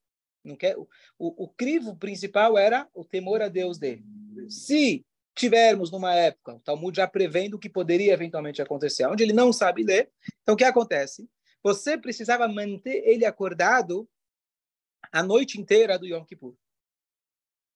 Não 0.44 0.56
quer? 0.56 0.76
O, 0.76 0.86
o, 1.18 1.44
o 1.44 1.48
crivo 1.48 1.96
principal 1.96 2.58
era 2.58 2.88
o 2.92 3.04
temor 3.04 3.40
a 3.40 3.48
Deus 3.48 3.78
dele. 3.78 4.04
Se 4.48 5.04
tivermos 5.34 5.90
numa 5.90 6.14
época, 6.14 6.54
o 6.54 6.60
Talmud 6.60 6.96
já 6.96 7.08
prevendo 7.08 7.54
o 7.54 7.58
que 7.58 7.68
poderia 7.68 8.12
eventualmente 8.12 8.62
acontecer, 8.62 9.06
onde 9.06 9.22
ele 9.22 9.32
não 9.32 9.52
sabe 9.52 9.82
ler, 9.82 10.10
então 10.42 10.54
o 10.54 10.58
que 10.58 10.64
acontece? 10.64 11.28
Você 11.62 11.98
precisava 11.98 12.46
manter 12.46 13.02
ele 13.06 13.24
acordado 13.24 14.08
a 15.10 15.22
noite 15.22 15.58
inteira 15.60 15.98
do 15.98 16.06
Yom 16.06 16.24
Kippur. 16.24 16.54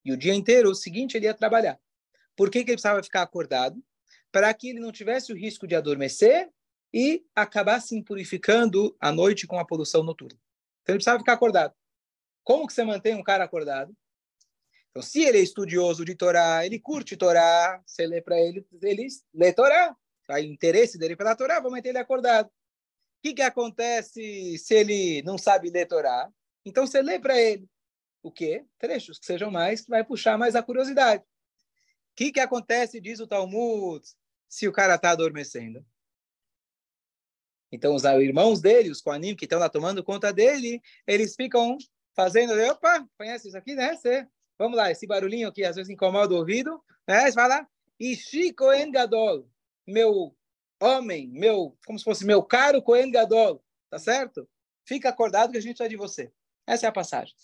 E 0.05 0.13
o 0.13 0.17
dia 0.17 0.35
inteiro, 0.35 0.71
o 0.71 0.75
seguinte, 0.75 1.17
ele 1.17 1.27
ia 1.27 1.35
trabalhar. 1.35 1.81
Por 2.39 2.53
que, 2.53 2.63
que 2.63 2.71
ele 2.71 2.77
precisava 2.77 3.03
ficar 3.03 3.23
acordado? 3.23 3.83
Para 4.31 4.55
que 4.55 4.69
ele 4.69 4.79
não 4.79 4.93
tivesse 4.93 5.33
o 5.33 5.37
risco 5.37 5.67
de 5.67 5.75
adormecer 5.75 6.49
e 6.95 7.25
acabar 7.35 7.81
se 7.81 7.97
impurificando 7.97 8.97
à 9.01 9.11
noite 9.11 9.45
com 9.45 9.59
a 9.59 9.67
poluição 9.67 10.05
noturna. 10.05 10.39
Então 10.83 10.93
ele 10.95 10.99
precisava 10.99 11.19
ficar 11.19 11.33
acordado. 11.33 11.75
Como 12.45 12.69
que 12.69 12.73
você 12.73 12.85
mantém 12.85 13.17
um 13.17 13.25
cara 13.25 13.43
acordado? 13.43 13.93
Então, 14.91 15.03
se 15.03 15.21
ele 15.25 15.39
é 15.39 15.43
estudioso 15.43 16.05
de 16.05 16.15
Torá, 16.15 16.65
ele 16.65 16.79
curte 16.79 17.17
Torá, 17.17 17.83
você 17.85 18.07
lê 18.07 18.23
para 18.23 18.39
ele, 18.39 18.65
ele 18.83 19.09
lê 19.35 19.53
Torá. 19.53 19.95
Aí, 20.29 20.49
o 20.49 20.53
interesse 20.53 20.97
dele 20.97 21.17
pela 21.17 21.35
Torá, 21.35 21.59
vou 21.59 21.73
manter 21.73 21.89
ele 21.89 21.99
acordado. 21.99 22.47
O 22.47 22.51
que, 23.21 23.35
que 23.35 23.43
acontece 23.43 24.57
se 24.59 24.75
ele 24.75 25.23
não 25.23 25.37
sabe 25.37 25.71
ler 25.71 25.87
Torá? 25.87 26.31
Então, 26.65 26.87
você 26.87 27.03
lê 27.03 27.19
para 27.19 27.37
ele 27.39 27.69
o 28.23 28.31
quê? 28.31 28.65
Trechos 28.79 29.19
que 29.19 29.27
sejam 29.27 29.51
mais, 29.51 29.81
que 29.81 29.91
vai 29.91 30.05
puxar 30.05 30.39
mais 30.39 30.55
a 30.55 30.63
curiosidade. 30.63 31.25
Que, 32.19 32.33
que 32.33 32.41
acontece, 32.41 33.01
diz 33.01 33.21
o 33.21 33.29
Talmud, 33.29 34.05
se 34.49 34.67
o 34.67 34.73
cara 34.73 34.97
está 34.97 35.13
adormecendo? 35.13 35.87
Então, 37.71 37.95
os 37.95 38.03
irmãos 38.03 38.61
dele, 38.61 38.91
os 38.91 39.01
Koanim, 39.01 39.37
que 39.37 39.45
estão 39.45 39.61
lá 39.61 39.69
tomando 39.69 40.03
conta 40.03 40.33
dele, 40.33 40.83
eles 41.07 41.37
ficam 41.37 41.79
fazendo, 42.17 42.61
opa, 42.73 43.09
conhece 43.17 43.47
isso 43.47 43.57
aqui, 43.57 43.77
né? 43.77 43.95
Você, 43.95 44.27
vamos 44.59 44.77
lá, 44.77 44.91
esse 44.91 45.07
barulhinho 45.07 45.53
que 45.53 45.63
às 45.63 45.77
vezes 45.77 45.89
incomoda 45.89 46.35
o 46.35 46.39
ouvido, 46.39 46.83
né? 47.07 47.21
Você 47.21 47.35
fala, 47.35 47.65
Ishi 48.01 48.53
Kohen 48.53 48.91
meu 49.87 50.37
homem, 50.83 51.29
meu, 51.29 51.79
como 51.87 52.01
se 52.01 52.05
fosse 52.05 52.27
meu 52.27 52.43
caro 52.43 52.83
Kohen 52.83 53.13
tá 53.13 53.99
certo? 54.01 54.49
Fica 54.85 55.11
acordado 55.11 55.53
que 55.53 55.59
a 55.59 55.61
gente 55.61 55.77
precisa 55.77 55.89
de 55.89 55.97
você. 55.97 56.33
Essa 56.67 56.87
é 56.87 56.89
a 56.89 56.93
passagem. 56.93 57.37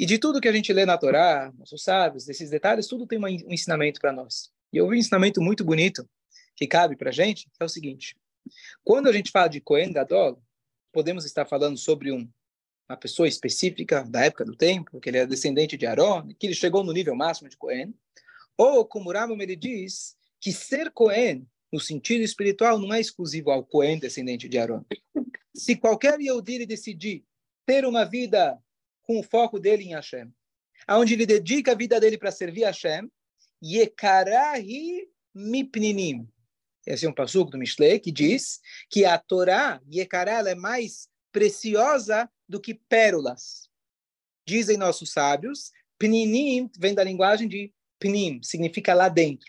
E 0.00 0.06
de 0.06 0.18
tudo 0.18 0.40
que 0.40 0.48
a 0.48 0.52
gente 0.52 0.72
lê 0.72 0.86
na 0.86 0.96
Torá, 0.96 1.52
nossos 1.58 1.82
sábios, 1.82 2.24
desses 2.24 2.48
detalhes, 2.48 2.86
tudo 2.86 3.06
tem 3.06 3.18
um 3.18 3.28
ensinamento 3.28 4.00
para 4.00 4.10
nós. 4.10 4.50
E 4.72 4.78
eu 4.78 4.88
vi 4.88 4.96
um 4.96 4.98
ensinamento 4.98 5.42
muito 5.42 5.62
bonito 5.62 6.08
que 6.56 6.66
cabe 6.66 6.96
para 6.96 7.10
a 7.10 7.12
gente, 7.12 7.44
que 7.44 7.62
é 7.62 7.64
o 7.66 7.68
seguinte. 7.68 8.16
Quando 8.82 9.10
a 9.10 9.12
gente 9.12 9.30
fala 9.30 9.48
de 9.48 9.60
Kohen 9.60 9.92
Gadol, 9.92 10.42
podemos 10.90 11.26
estar 11.26 11.44
falando 11.44 11.76
sobre 11.76 12.10
um, 12.10 12.26
uma 12.88 12.96
pessoa 12.96 13.28
específica 13.28 14.02
da 14.02 14.24
época 14.24 14.42
do 14.42 14.56
tempo, 14.56 14.98
que 15.00 15.10
ele 15.10 15.18
é 15.18 15.26
descendente 15.26 15.76
de 15.76 15.84
Aaron, 15.84 16.28
que 16.28 16.46
ele 16.46 16.54
chegou 16.54 16.82
no 16.82 16.94
nível 16.94 17.14
máximo 17.14 17.50
de 17.50 17.58
Kohen, 17.58 17.94
ou 18.56 18.86
como 18.86 19.12
Rambam 19.12 19.38
ele 19.38 19.54
diz, 19.54 20.16
que 20.40 20.50
ser 20.50 20.90
Kohen, 20.92 21.46
no 21.70 21.78
sentido 21.78 22.22
espiritual, 22.22 22.78
não 22.78 22.94
é 22.94 23.00
exclusivo 23.00 23.50
ao 23.50 23.62
Kohen 23.62 23.98
descendente 23.98 24.48
de 24.48 24.56
Aaron. 24.56 24.82
Se 25.54 25.76
qualquer 25.76 26.18
Yehudi 26.18 26.64
decidir 26.64 27.22
ter 27.66 27.84
uma 27.84 28.06
vida 28.06 28.58
com 29.02 29.18
o 29.18 29.22
foco 29.22 29.58
dele 29.58 29.84
em 29.84 29.94
Hashem, 29.94 30.32
aonde 30.86 31.14
ele 31.14 31.26
dedica 31.26 31.72
a 31.72 31.76
vida 31.76 32.00
dele 32.00 32.18
para 32.18 32.30
servir 32.30 32.64
Hashem, 32.64 33.10
Yekarahi 33.62 35.08
mipninim. 35.34 36.28
Esse 36.86 37.06
é 37.06 37.08
um 37.08 37.14
passuco 37.14 37.50
do 37.50 37.58
Mishlei 37.58 37.98
que 37.98 38.10
diz 38.10 38.60
que 38.88 39.04
a 39.04 39.18
Torá, 39.18 39.80
Yekará, 39.92 40.48
é 40.48 40.54
mais 40.54 41.08
preciosa 41.30 42.28
do 42.48 42.60
que 42.60 42.74
pérolas. 42.74 43.68
Dizem 44.46 44.76
nossos 44.76 45.12
sábios, 45.12 45.70
pninim 45.98 46.70
vem 46.78 46.94
da 46.94 47.04
linguagem 47.04 47.46
de 47.46 47.72
pnim, 47.98 48.40
significa 48.42 48.94
lá 48.94 49.08
dentro. 49.08 49.46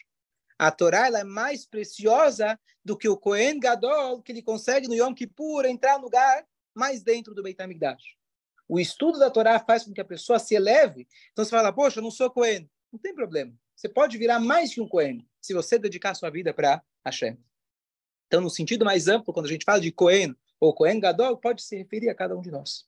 A 0.59 0.69
Torá 0.69 1.07
ela 1.07 1.19
é 1.19 1.23
mais 1.23 1.65
preciosa 1.65 2.59
do 2.83 2.97
que 2.97 3.09
o 3.09 3.17
Kohen 3.17 3.59
Gadol, 3.59 4.21
que 4.21 4.31
ele 4.31 4.43
consegue 4.43 4.87
no 4.87 4.93
Yom 4.93 5.13
Kippur 5.13 5.65
entrar 5.65 5.97
no 5.97 6.03
lugar 6.03 6.45
mais 6.75 7.01
dentro 7.01 7.33
do 7.33 7.41
Beit 7.41 7.59
HaMikdash. 7.59 8.20
O 8.71 8.79
estudo 8.79 9.19
da 9.19 9.29
Torá 9.29 9.59
faz 9.59 9.83
com 9.83 9.91
que 9.91 9.99
a 9.99 10.05
pessoa 10.05 10.39
se 10.39 10.55
eleve. 10.55 11.05
Então 11.33 11.43
você 11.43 11.51
fala, 11.51 11.73
poxa, 11.73 11.99
eu 11.99 12.03
não 12.03 12.09
sou 12.09 12.31
Kohen. 12.31 12.71
Não 12.89 12.97
tem 12.97 13.13
problema. 13.13 13.53
Você 13.75 13.89
pode 13.89 14.17
virar 14.17 14.39
mais 14.39 14.73
que 14.73 14.79
um 14.79 14.87
Kohen, 14.87 15.27
se 15.41 15.53
você 15.53 15.77
dedicar 15.77 16.15
sua 16.15 16.29
vida 16.29 16.53
para 16.53 16.81
Hashem. 17.05 17.37
Então, 18.27 18.39
no 18.39 18.49
sentido 18.49 18.85
mais 18.85 19.09
amplo, 19.09 19.33
quando 19.33 19.47
a 19.47 19.49
gente 19.49 19.65
fala 19.65 19.81
de 19.81 19.91
Kohen 19.91 20.33
ou 20.57 20.73
Kohen 20.73 21.01
Gadol, 21.01 21.35
pode 21.35 21.61
se 21.61 21.75
referir 21.75 22.07
a 22.07 22.15
cada 22.15 22.33
um 22.33 22.41
de 22.41 22.49
nós. 22.49 22.87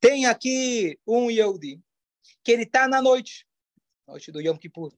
Tem 0.00 0.24
aqui 0.24 0.98
um 1.06 1.30
Yehudi, 1.30 1.82
que 2.42 2.50
ele 2.50 2.62
está 2.62 2.88
na 2.88 3.02
noite, 3.02 3.46
noite 4.06 4.32
do 4.32 4.40
Yom 4.40 4.56
Kippur. 4.56 4.94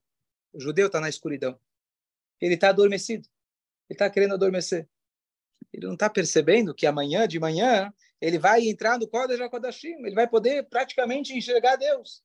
O 0.52 0.60
judeu 0.60 0.86
está 0.86 1.00
na 1.00 1.08
escuridão. 1.08 1.58
Ele 2.40 2.54
está 2.54 2.68
adormecido. 2.68 3.28
Ele 3.88 3.96
está 3.96 4.08
querendo 4.08 4.34
adormecer. 4.34 4.88
Ele 5.72 5.88
não 5.88 5.94
está 5.94 6.08
percebendo 6.08 6.72
que 6.72 6.86
amanhã, 6.86 7.26
de 7.26 7.40
manhã, 7.40 7.92
ele 8.20 8.38
vai 8.38 8.68
entrar 8.68 8.98
no 8.98 9.08
Kodesh 9.08 9.40
HaKodashim. 9.40 10.04
Ele 10.04 10.14
vai 10.14 10.28
poder 10.28 10.68
praticamente 10.68 11.32
enxergar 11.32 11.76
Deus. 11.76 12.22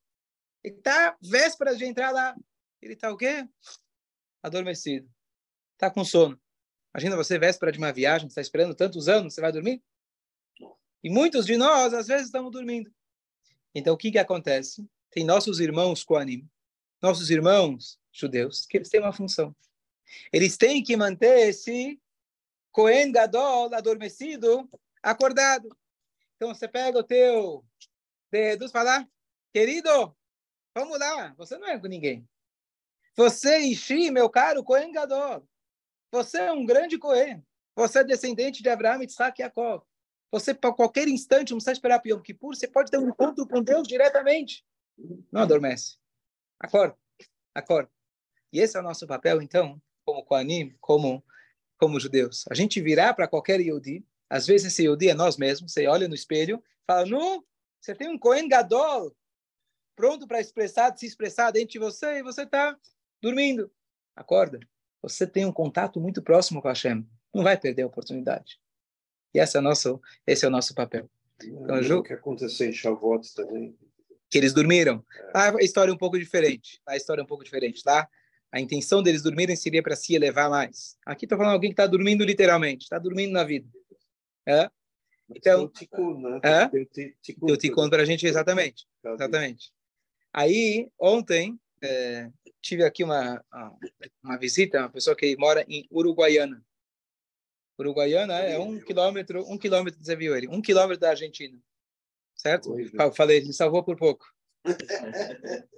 Ele 0.64 0.76
está 0.76 1.16
véspera 1.22 1.76
de 1.76 1.86
entrar 1.86 2.12
lá. 2.12 2.36
Ele 2.82 2.94
está 2.94 3.12
o 3.12 3.18
quê? 3.18 3.48
Adormecido. 4.44 5.10
Está 5.74 5.90
com 5.90 6.04
sono. 6.04 6.40
Imagina 6.94 7.16
você 7.16 7.38
véspera 7.38 7.72
de 7.72 7.78
uma 7.78 7.92
viagem, 7.92 8.28
está 8.28 8.42
esperando 8.42 8.74
tantos 8.74 9.08
anos, 9.10 9.34
você 9.34 9.42
vai 9.42 9.52
dormir? 9.52 9.84
E 11.04 11.10
muitos 11.10 11.46
de 11.46 11.58
nós, 11.58 11.94
às 11.94 12.08
vezes, 12.08 12.28
estamos 12.28 12.52
dormindo. 12.52 12.92
Então, 13.74 13.94
o 13.94 13.98
que, 13.98 14.12
que 14.12 14.18
acontece? 14.18 14.88
Tem 15.12 15.26
nossos 15.26 15.60
irmãos 15.60 16.04
Koanim, 16.04 16.50
nossos 17.02 17.30
irmãos 17.30 18.00
judeus, 18.12 18.66
que 18.66 18.78
eles 18.78 18.90
têm 18.90 19.02
uma 19.02 19.12
função. 19.14 19.56
Eles 20.32 20.58
têm 20.58 20.82
que 20.82 20.96
manter 20.96 21.50
esse 21.50 22.00
Kohen 22.72 23.12
Gadol 23.12 23.74
adormecido, 23.74 24.70
acordado. 25.04 25.76
Então, 26.36 26.54
você 26.54 26.68
pega 26.68 26.98
o 27.00 27.04
teu 27.04 27.66
dedo 28.32 28.66
e 28.66 28.70
fala, 28.70 29.08
querido, 29.54 30.16
vamos 30.76 31.00
lá, 31.00 31.34
você 31.38 31.58
não 31.58 31.68
é 31.68 31.80
com 31.80 31.88
ninguém. 31.88 32.28
Você, 33.16 33.60
Ishi, 33.60 34.12
meu 34.12 34.30
caro 34.30 34.64
Kohen 34.64 34.92
Gadol, 34.92 35.48
você 36.12 36.40
é 36.40 36.52
um 36.52 36.66
grande 36.66 36.98
Kohen. 36.98 37.46
Você 37.76 38.00
é 38.00 38.04
descendente 38.04 38.64
de 38.64 38.70
Abraão, 38.70 39.04
Isaac 39.04 39.42
e 39.42 39.44
Jacob. 39.44 39.84
Você, 40.32 40.54
para 40.54 40.74
qualquer 40.74 41.08
instante, 41.08 41.52
não 41.52 41.58
precisa 41.58 41.74
esperar 41.74 42.00
para 42.00 42.12
Yom 42.12 42.22
Kippur, 42.22 42.56
você 42.56 42.68
pode 42.68 42.90
ter 42.90 42.98
um 42.98 43.10
encontro 43.10 43.48
com 43.48 43.62
Deus 43.62 43.88
diretamente. 43.88 44.66
Não 45.32 45.42
adormece. 45.42 45.98
Acorda, 46.60 46.98
acorda. 47.54 47.92
E 48.52 48.60
esse 48.60 48.78
é 48.78 48.80
o 48.80 48.84
nosso 48.84 49.06
papel, 49.06 49.42
então, 49.42 49.82
como 50.06 50.24
Koanim, 50.24 50.74
como, 50.80 51.24
como 51.78 52.00
judeus. 52.00 52.46
A 52.50 52.54
gente 52.54 52.82
virar 52.82 53.14
para 53.14 53.28
qualquer 53.28 53.60
Yehudi, 53.60 54.06
às 54.30 54.48
vezes 54.48 54.68
esse 54.68 54.84
Yehudi 54.84 55.10
é 55.10 55.14
nós 55.14 55.38
mesmos, 55.38 55.72
você 55.72 55.88
olha 55.88 56.08
no 56.08 56.16
espelho, 56.16 56.64
fala, 56.86 57.06
não, 57.06 57.44
Você 57.80 57.94
tem 57.94 58.10
um 58.10 58.18
Cohen 58.18 58.48
Gadol 58.48 59.16
pronto 59.96 60.28
para 60.28 60.42
expressar, 60.42 60.96
se 60.98 61.06
expressar 61.06 61.52
dentro 61.52 61.70
de 61.70 61.80
você 61.80 62.20
e 62.20 62.24
você 62.24 62.44
está 62.44 62.78
dormindo. 63.22 63.72
Acorda. 64.16 64.60
Você 65.02 65.26
tem 65.26 65.46
um 65.46 65.52
contato 65.52 66.00
muito 66.00 66.22
próximo 66.22 66.62
com 66.62 66.68
Hashem. 66.68 67.08
Não 67.34 67.44
vai 67.44 67.58
perder 67.58 67.84
a 67.84 67.88
oportunidade. 67.88 68.60
E 69.34 69.40
esse 69.40 69.56
é 69.56 69.60
o 69.60 69.64
nosso, 69.64 70.02
esse 70.26 70.46
é 70.46 70.48
o 70.48 70.52
nosso 70.52 70.74
papel. 70.74 71.10
Então, 71.44 71.84
Ju, 71.84 71.98
o 71.98 72.04
que 72.04 72.14
aconteceu 72.14 72.70
em 72.70 72.74
Shavuot 72.74 73.36
também? 73.36 73.78
Que 74.30 74.38
eles 74.38 74.54
dormiram. 74.54 75.04
É. 75.36 75.40
a 75.40 75.62
história 75.62 75.92
é 75.92 75.94
um 75.94 75.98
pouco 75.98 76.18
diferente. 76.18 76.82
A 76.86 76.96
história 76.96 77.22
é 77.22 77.24
um 77.24 77.28
pouco 77.28 77.44
diferente, 77.44 77.84
tá? 77.84 78.08
A 78.52 78.60
intenção 78.60 79.04
deles 79.04 79.22
dormirem 79.22 79.56
seria 79.56 79.84
para 79.84 79.96
se 79.96 80.16
elevar 80.16 80.50
mais. 80.50 80.98
Aqui 81.06 81.26
está 81.26 81.36
falando 81.36 81.54
alguém 81.54 81.72
que 81.72 81.74
está 81.74 81.86
dormindo 81.86 82.24
literalmente, 82.24 82.84
está 82.84 82.98
dormindo 82.98 83.34
na 83.34 83.44
vida. 83.44 83.68
É? 84.46 84.70
Então, 85.30 85.68
tikkun, 85.68 86.22
né? 86.22 86.40
É? 86.44 86.66
o 87.42 87.90
para 87.90 88.04
a 88.04 88.06
gente, 88.06 88.28
exatamente. 88.28 88.88
Exatamente. 89.04 89.74
Aí, 90.32 90.90
ontem, 91.00 91.60
é, 91.82 92.30
tive 92.62 92.84
aqui 92.84 93.04
uma, 93.04 93.44
uma 94.24 94.38
visita, 94.38 94.80
uma 94.80 94.90
pessoa 94.90 95.16
que 95.16 95.36
mora 95.38 95.66
em 95.68 95.88
Uruguaiana. 95.92 96.64
Uruguaiana 97.80 98.34
é 98.40 98.58
um 98.58 98.80
quilômetro, 98.80 99.44
um 99.50 99.58
quilômetro, 99.58 100.04
você 100.04 100.16
viu 100.16 100.36
ele, 100.36 100.48
um 100.48 100.62
quilômetro 100.62 101.00
da 101.00 101.10
Argentina. 101.10 101.60
Certo? 102.36 102.78
Eu 102.80 103.14
falei, 103.14 103.38
ele 103.38 103.54
salvou 103.54 103.84
por 103.84 103.98
pouco. 103.98 104.26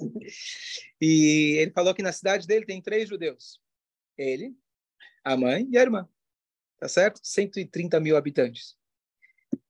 e 1.01 1.57
ele 1.59 1.71
falou 1.71 1.93
que 1.93 2.03
na 2.03 2.11
cidade 2.11 2.47
dele 2.47 2.65
tem 2.65 2.81
três 2.81 3.07
judeus. 3.09 3.59
Ele, 4.17 4.55
a 5.23 5.37
mãe 5.37 5.67
e 5.69 5.77
a 5.77 5.81
irmã. 5.81 6.07
Tá 6.79 6.87
certo? 6.87 7.19
130 7.23 7.99
mil 7.99 8.15
habitantes. 8.15 8.75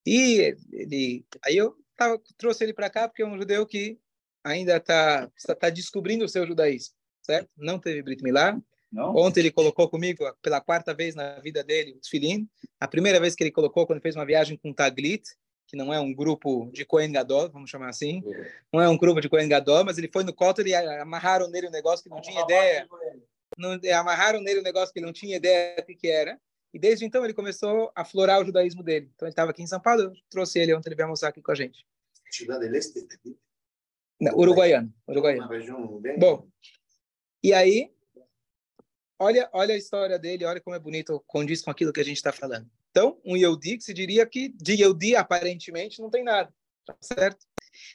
E 0.05 0.55
ele, 0.71 1.25
aí 1.43 1.57
eu 1.57 1.75
tava, 1.95 2.21
trouxe 2.37 2.63
ele 2.63 2.73
para 2.73 2.89
cá 2.89 3.07
porque 3.07 3.23
é 3.23 3.25
um 3.25 3.37
judeu 3.37 3.65
que 3.65 3.99
ainda 4.43 4.77
está 4.77 5.29
tá 5.59 5.69
descobrindo 5.69 6.25
o 6.25 6.29
seu 6.29 6.45
judaísmo, 6.45 6.95
certo? 7.21 7.49
Não 7.57 7.79
teve 7.79 8.01
Brit 8.01 8.23
Milá. 8.23 8.57
Não? 8.91 9.13
Ontem 9.15 9.41
ele 9.41 9.51
colocou 9.51 9.89
comigo 9.89 10.23
pela 10.41 10.61
quarta 10.61 10.93
vez 10.93 11.13
na 11.13 11.39
vida 11.39 11.63
dele 11.63 11.93
o 11.93 11.99
Tfilin. 11.99 12.47
A 12.79 12.87
primeira 12.87 13.19
vez 13.19 13.35
que 13.35 13.43
ele 13.43 13.51
colocou 13.51 13.85
quando 13.85 14.01
fez 14.01 14.15
uma 14.15 14.25
viagem 14.25 14.57
com 14.57 14.73
Taglit, 14.73 15.23
que 15.67 15.75
não 15.75 15.93
é 15.93 15.99
um 15.99 16.13
grupo 16.13 16.71
de 16.71 16.85
Kohen 16.85 17.11
Gadol, 17.11 17.49
vamos 17.49 17.69
chamar 17.69 17.89
assim. 17.89 18.23
Não 18.71 18.81
é 18.81 18.87
um 18.87 18.97
grupo 18.97 19.19
de 19.19 19.27
Kohen 19.27 19.49
Gadol, 19.49 19.83
mas 19.83 19.97
ele 19.97 20.09
foi 20.11 20.23
no 20.23 20.33
Kotel 20.33 20.65
e 20.65 20.73
amarraram 20.73 21.49
nele 21.49 21.67
um 21.67 21.71
negócio 21.71 22.01
que 22.01 22.09
não 22.09 22.21
tinha 22.21 22.41
ideia. 22.41 22.87
Não, 23.57 23.77
amarraram 23.99 24.39
nele 24.39 24.61
um 24.61 24.63
negócio 24.63 24.93
que 24.93 25.01
não 25.01 25.11
tinha 25.11 25.35
ideia 25.35 25.75
do 25.85 25.95
que 25.95 26.07
era. 26.07 26.39
E 26.73 26.79
desde 26.79 27.05
então 27.05 27.23
ele 27.23 27.33
começou 27.33 27.91
a 27.95 28.03
florar 28.03 28.41
o 28.41 28.45
judaísmo 28.45 28.83
dele. 28.83 29.09
Então 29.15 29.27
ele 29.27 29.31
estava 29.31 29.51
aqui 29.51 29.63
em 29.63 29.67
São 29.67 29.79
Paulo, 29.79 30.01
eu 30.03 30.13
trouxe 30.29 30.59
ele 30.59 30.73
ontem, 30.73 30.89
ele 30.89 30.95
veio 30.95 31.05
almoçar 31.05 31.29
aqui 31.29 31.41
com 31.41 31.51
a 31.51 31.55
gente. 31.55 31.85
Não, 34.19 34.33
uruguaiano. 34.35 34.93
uruguaiano. 35.07 35.47
Bom, 36.19 36.47
e 37.43 37.53
aí, 37.53 37.91
olha, 39.19 39.49
olha 39.53 39.75
a 39.75 39.77
história 39.77 40.17
dele, 40.17 40.45
olha 40.45 40.59
como 40.59 40.75
é 40.75 40.79
bonito, 40.79 41.23
condiz 41.27 41.61
com 41.61 41.71
aquilo 41.71 41.93
que 41.93 42.01
a 42.01 42.05
gente 42.05 42.17
está 42.17 42.31
falando. 42.31 42.69
Então, 42.89 43.19
um 43.23 43.37
Yehudi 43.37 43.77
que 43.77 43.83
se 43.83 43.93
diria 43.93 44.25
que 44.25 44.49
de 44.49 44.73
Yehudi 44.73 45.15
aparentemente 45.15 46.01
não 46.01 46.09
tem 46.09 46.23
nada, 46.23 46.53
tá 46.85 46.95
certo? 46.99 47.45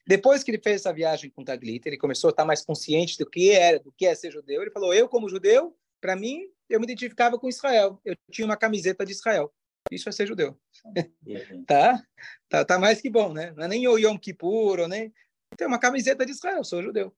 Depois 0.06 0.44
que 0.44 0.50
ele 0.50 0.62
fez 0.62 0.76
essa 0.76 0.92
viagem 0.92 1.30
com 1.30 1.44
Taglita, 1.44 1.88
ele 1.88 1.98
começou 1.98 2.28
a 2.28 2.30
estar 2.30 2.44
mais 2.44 2.64
consciente 2.64 3.18
do 3.18 3.28
que 3.28 3.50
era, 3.50 3.80
do 3.80 3.92
que 3.92 4.06
é 4.06 4.14
ser 4.14 4.30
judeu. 4.30 4.62
Ele 4.62 4.70
falou: 4.70 4.94
eu 4.94 5.08
como 5.08 5.28
judeu, 5.28 5.76
para 6.02 6.16
mim, 6.16 6.50
eu 6.68 6.80
me 6.80 6.85
identificava 6.85 7.38
com 7.38 7.49
Israel. 7.49 8.00
Eu 8.04 8.16
tinha 8.30 8.44
uma 8.44 8.56
camiseta 8.56 9.06
de 9.06 9.12
Israel. 9.12 9.54
Isso 9.90 10.09
é 10.09 10.12
ser 10.12 10.26
judeu. 10.26 10.59
tá? 11.66 12.04
tá? 12.49 12.64
Tá 12.64 12.78
mais 12.78 13.00
que 13.00 13.09
bom, 13.09 13.32
né? 13.32 13.52
Não 13.56 13.64
é 13.64 13.68
nem 13.68 13.87
o 13.87 13.97
Yom 13.97 14.18
Kippur, 14.18 14.80
ou 14.80 14.88
nem 14.88 15.14
tem 15.56 15.66
uma 15.66 15.78
camiseta 15.78 16.26
de 16.26 16.32
Israel, 16.32 16.64
sou 16.64 16.82
judeu. 16.82 17.14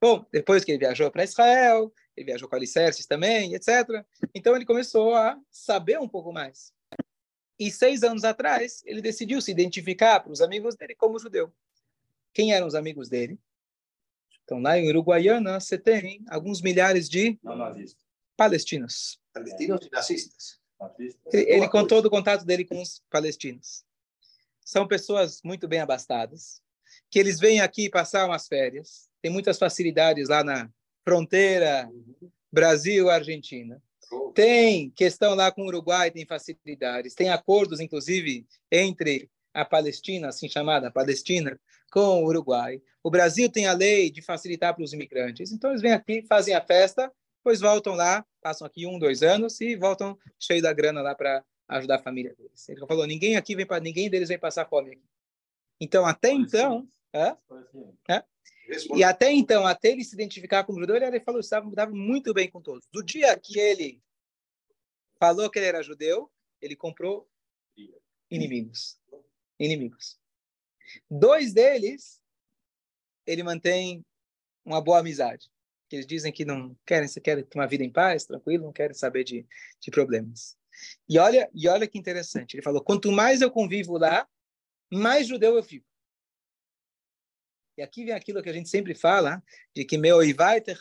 Bom, 0.00 0.24
depois 0.30 0.64
que 0.64 0.70
ele 0.70 0.78
viajou 0.78 1.10
para 1.10 1.24
Israel, 1.24 1.92
ele 2.16 2.26
viajou 2.26 2.48
com 2.48 2.56
alicerces 2.56 3.06
também, 3.06 3.54
etc. 3.54 4.04
Então 4.34 4.54
ele 4.54 4.66
começou 4.66 5.14
a 5.14 5.40
saber 5.50 5.98
um 5.98 6.08
pouco 6.08 6.32
mais. 6.32 6.72
E 7.58 7.70
seis 7.70 8.02
anos 8.02 8.22
atrás, 8.22 8.82
ele 8.84 9.00
decidiu 9.00 9.40
se 9.40 9.50
identificar 9.50 10.20
para 10.20 10.32
os 10.32 10.40
amigos 10.40 10.76
dele 10.76 10.94
como 10.94 11.18
judeu. 11.18 11.52
Quem 12.32 12.52
eram 12.52 12.66
os 12.66 12.74
amigos 12.74 13.08
dele? 13.08 13.38
Então, 14.44 14.60
lá 14.60 14.78
em 14.78 14.88
Uruguaiana, 14.90 15.58
você 15.58 15.78
tem 15.78 16.22
alguns 16.28 16.60
milhares 16.60 17.08
de 17.08 17.38
palestinos. 18.36 19.18
Palestinos 19.32 19.86
e 19.86 19.90
nazistas. 19.90 20.58
Ele, 21.32 21.50
ele 21.50 21.68
contou 21.68 22.02
do 22.02 22.10
contato 22.10 22.44
dele 22.44 22.64
com 22.64 22.80
os 22.80 23.02
palestinos. 23.10 23.84
São 24.64 24.86
pessoas 24.86 25.40
muito 25.42 25.68
bem 25.68 25.80
abastadas, 25.80 26.62
que 27.10 27.18
eles 27.18 27.38
vêm 27.38 27.60
aqui 27.60 27.90
passar 27.90 28.26
umas 28.26 28.46
férias. 28.46 29.08
Tem 29.22 29.30
muitas 29.30 29.58
facilidades 29.58 30.28
lá 30.28 30.42
na 30.42 30.70
fronteira 31.04 31.88
Brasil-Argentina. 32.52 33.82
Tem 34.34 34.90
questão 34.90 35.34
lá 35.34 35.50
com 35.50 35.62
o 35.62 35.66
Uruguai, 35.66 36.10
tem 36.10 36.26
facilidades. 36.26 37.14
Tem 37.14 37.30
acordos, 37.30 37.80
inclusive, 37.80 38.46
entre 38.70 39.30
a 39.52 39.64
Palestina, 39.64 40.28
assim 40.28 40.48
chamada 40.48 40.90
Palestina, 40.90 41.58
com 41.90 42.22
o 42.22 42.26
Uruguai. 42.26 42.82
O 43.02 43.10
Brasil 43.10 43.48
tem 43.48 43.66
a 43.66 43.72
lei 43.72 44.10
de 44.10 44.22
facilitar 44.22 44.74
para 44.74 44.82
os 44.82 44.92
imigrantes. 44.92 45.52
Então, 45.52 45.70
eles 45.70 45.82
vêm 45.82 45.92
aqui, 45.92 46.24
fazem 46.26 46.54
a 46.54 46.60
festa, 46.60 47.12
depois 47.44 47.60
voltam 47.60 47.94
lá, 47.94 48.26
passam 48.40 48.66
aqui 48.66 48.86
um, 48.86 48.98
dois 48.98 49.22
anos 49.22 49.60
e 49.60 49.76
voltam 49.76 50.18
cheio 50.40 50.62
da 50.62 50.72
grana 50.72 51.02
lá 51.02 51.14
para 51.14 51.44
ajudar 51.68 51.96
a 51.96 52.02
família 52.02 52.34
deles. 52.34 52.66
Ele 52.70 52.80
falou: 52.86 53.06
ninguém 53.06 53.36
aqui 53.36 53.54
vem 53.54 53.66
para 53.66 53.80
ninguém 53.80 54.08
deles 54.08 54.30
vem 54.30 54.38
passar 54.38 54.66
fome 54.66 54.92
aqui. 54.92 55.04
Então, 55.78 56.06
até 56.06 56.32
então, 56.32 56.88
é? 57.12 57.36
É? 58.08 58.24
E 58.96 59.04
até 59.04 59.30
então, 59.30 59.66
até 59.66 59.90
ele 59.90 60.02
se 60.02 60.14
identificar 60.14 60.64
como 60.64 60.80
judeu, 60.80 60.96
ele 60.96 61.20
falou 61.20 61.38
estava 61.38 61.66
muito 61.90 62.32
bem 62.32 62.50
com 62.50 62.62
todos. 62.62 62.88
Do 62.90 63.02
dia 63.02 63.38
que 63.38 63.58
ele 63.58 64.02
falou 65.20 65.50
que 65.50 65.58
ele 65.58 65.66
era 65.66 65.82
judeu, 65.82 66.32
ele 66.62 66.74
comprou 66.74 67.28
inimigos. 68.30 68.98
Inimigos. 69.60 70.18
Dois 71.10 71.52
deles, 71.52 72.22
ele 73.26 73.42
mantém 73.42 74.02
uma 74.64 74.80
boa 74.80 75.00
amizade. 75.00 75.50
Que 75.88 75.96
eles 75.96 76.06
dizem 76.06 76.32
que 76.32 76.44
não 76.44 76.76
querem, 76.86 77.08
querem 77.22 77.44
ter 77.44 77.58
uma 77.58 77.66
vida 77.66 77.84
em 77.84 77.90
paz, 77.90 78.24
tranquilo, 78.24 78.64
não 78.64 78.72
querem 78.72 78.94
saber 78.94 79.24
de, 79.24 79.46
de 79.80 79.90
problemas. 79.90 80.56
E 81.08 81.18
olha, 81.18 81.48
e 81.54 81.68
olha 81.68 81.86
que 81.86 81.98
interessante. 81.98 82.54
Ele 82.54 82.62
falou: 82.62 82.82
quanto 82.82 83.12
mais 83.12 83.40
eu 83.40 83.50
convivo 83.50 83.98
lá, 83.98 84.28
mais 84.92 85.26
judeu 85.26 85.56
eu 85.56 85.62
fico. 85.62 85.86
E 87.76 87.82
aqui 87.82 88.04
vem 88.04 88.14
aquilo 88.14 88.42
que 88.42 88.48
a 88.48 88.52
gente 88.52 88.68
sempre 88.68 88.94
fala, 88.94 89.42
de 89.74 89.84
que 89.84 89.98
meu 89.98 90.18
vai 90.34 90.60
ter 90.60 90.78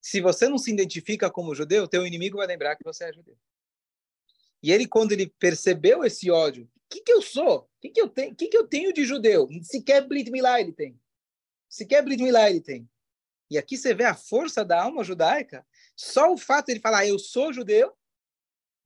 Se 0.00 0.20
você 0.20 0.48
não 0.48 0.56
se 0.56 0.72
identifica 0.72 1.30
como 1.30 1.54
judeu, 1.54 1.86
teu 1.86 2.06
inimigo 2.06 2.38
vai 2.38 2.46
lembrar 2.46 2.76
que 2.76 2.84
você 2.84 3.04
é 3.04 3.12
judeu. 3.12 3.36
E 4.62 4.72
ele, 4.72 4.86
quando 4.86 5.12
ele 5.12 5.26
percebeu 5.38 6.02
esse 6.02 6.30
ódio, 6.30 6.64
o 6.64 6.68
que, 6.88 7.02
que 7.02 7.12
eu 7.12 7.20
sou? 7.20 7.58
O 7.58 7.68
que, 7.80 7.90
que, 7.90 8.00
eu 8.00 8.08
tenho? 8.08 8.34
que, 8.34 8.48
que 8.48 8.56
eu 8.56 8.66
tenho 8.66 8.92
de 8.92 9.04
judeu? 9.04 9.48
Sequer 9.62 10.06
Brit 10.06 10.30
Milá 10.30 10.60
ele 10.60 10.72
tem. 10.72 10.98
Sequer 11.68 12.02
Brit 12.02 12.22
Milá 12.22 12.48
ele 12.48 12.60
tem. 12.60 12.88
E 13.50 13.58
aqui 13.58 13.76
você 13.76 13.94
vê 13.94 14.04
a 14.04 14.14
força 14.14 14.64
da 14.64 14.82
alma 14.82 15.04
judaica. 15.04 15.66
Só 15.94 16.32
o 16.32 16.38
fato 16.38 16.66
de 16.66 16.72
ele 16.72 16.80
falar, 16.80 17.06
eu 17.06 17.18
sou 17.18 17.52
judeu, 17.52 17.96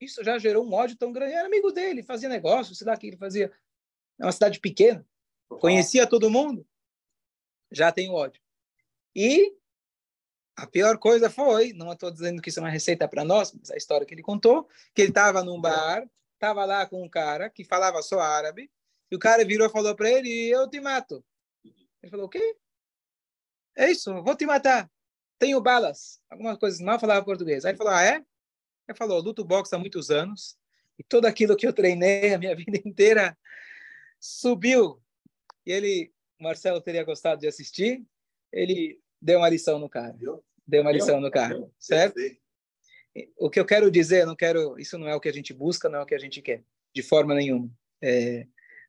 isso 0.01 0.25
já 0.25 0.39
gerou 0.39 0.65
um 0.65 0.73
ódio 0.73 0.97
tão 0.97 1.13
grande. 1.13 1.35
Era 1.35 1.47
amigo 1.47 1.71
dele, 1.71 2.03
fazia 2.03 2.29
negócio, 2.29 2.75
sei 2.75 2.87
lá 2.87 2.95
o 2.95 2.99
que 2.99 3.07
ele 3.07 3.17
fazia. 3.17 3.53
É 4.19 4.25
uma 4.25 4.33
cidade 4.33 4.61
pequena, 4.61 5.07
conhecia 5.49 6.07
todo 6.07 6.31
mundo. 6.31 6.67
Já 7.71 7.93
tem 7.93 8.11
ódio. 8.11 8.41
E 9.15 9.55
a 10.57 10.67
pior 10.67 10.99
coisa 10.99 11.31
foi, 11.31 11.73
não 11.73 11.93
estou 11.93 12.11
dizendo 12.11 12.43
que 12.43 12.51
isso 12.51 12.61
é 12.61 12.63
uma 12.63 12.71
receita 12.71 13.09
para 13.09 13.25
nós, 13.25 13.53
mas 13.53 13.71
a 13.71 13.77
história 13.77 14.07
que 14.07 14.13
ele 14.13 14.23
contou, 14.23 14.69
que 14.95 15.03
ele 15.03 15.09
estava 15.11 15.43
num 15.43 15.61
bar, 15.61 16.07
estava 16.35 16.65
lá 16.65 16.87
com 16.87 17.03
um 17.03 17.09
cara 17.09 17.49
que 17.49 17.65
falava 17.65 18.03
só 18.03 18.21
árabe, 18.21 18.71
e 19.11 19.17
o 19.17 19.19
cara 19.19 19.45
virou 19.45 19.67
e 19.67 19.71
falou 19.71 19.95
para 19.95 20.11
ele, 20.11 20.31
eu 20.49 20.69
te 20.69 20.81
mato. 20.81 21.25
Ele 21.65 22.11
falou, 22.11 22.27
o 22.27 22.29
quê? 22.29 22.57
É 23.77 23.91
isso, 23.91 24.23
vou 24.23 24.37
te 24.37 24.47
matar. 24.47 24.91
Tenho 25.39 25.61
balas. 25.61 26.21
Algumas 26.29 26.59
coisas 26.59 26.81
mal 26.81 26.99
falava 26.99 27.25
português. 27.25 27.65
Aí 27.65 27.71
ele 27.71 27.79
falou, 27.79 27.93
ah, 27.93 28.05
é? 28.05 28.25
Ele 28.89 28.99
falou, 28.99 29.21
luto 29.21 29.45
boxe 29.45 29.75
há 29.75 29.79
muitos 29.79 30.11
anos, 30.11 30.59
e 30.99 31.03
tudo 31.03 31.27
aquilo 31.27 31.57
que 31.57 31.67
eu 31.67 31.73
treinei 31.73 32.35
a 32.35 32.39
minha 32.39 32.55
vida 32.57 32.79
inteira 32.85 33.37
subiu. 34.19 35.03
E 35.65 35.73
ele, 35.73 36.13
Marcelo 36.39 36.81
teria 36.81 37.05
gostado 37.05 37.41
de 37.41 37.47
assistir, 37.47 38.05
ele 38.53 39.01
deu 39.21 39.39
uma 39.39 39.49
lição 39.49 39.79
no 39.79 39.89
cara. 39.89 40.15
Deu 40.67 40.83
uma 40.83 40.93
lição 40.93 41.21
no 41.21 41.31
cara, 41.31 41.69
certo? 41.79 42.21
O 43.39 43.49
que 43.49 43.59
eu 43.59 43.65
quero 43.65 43.91
dizer, 43.91 44.27
não 44.27 44.37
quero, 44.37 44.79
isso 44.79 44.99
não 44.99 45.09
é 45.09 45.15
o 45.15 45.21
que 45.21 45.29
a 45.29 45.33
gente 45.33 45.53
busca, 45.55 45.89
não 45.89 46.01
é 46.01 46.03
o 46.03 46.07
que 46.07 46.15
a 46.15 46.19
gente 46.19 46.43
quer, 46.43 46.63
de 46.95 47.03
forma 47.03 47.35
nenhuma. 47.35 47.71
É, 48.03 48.47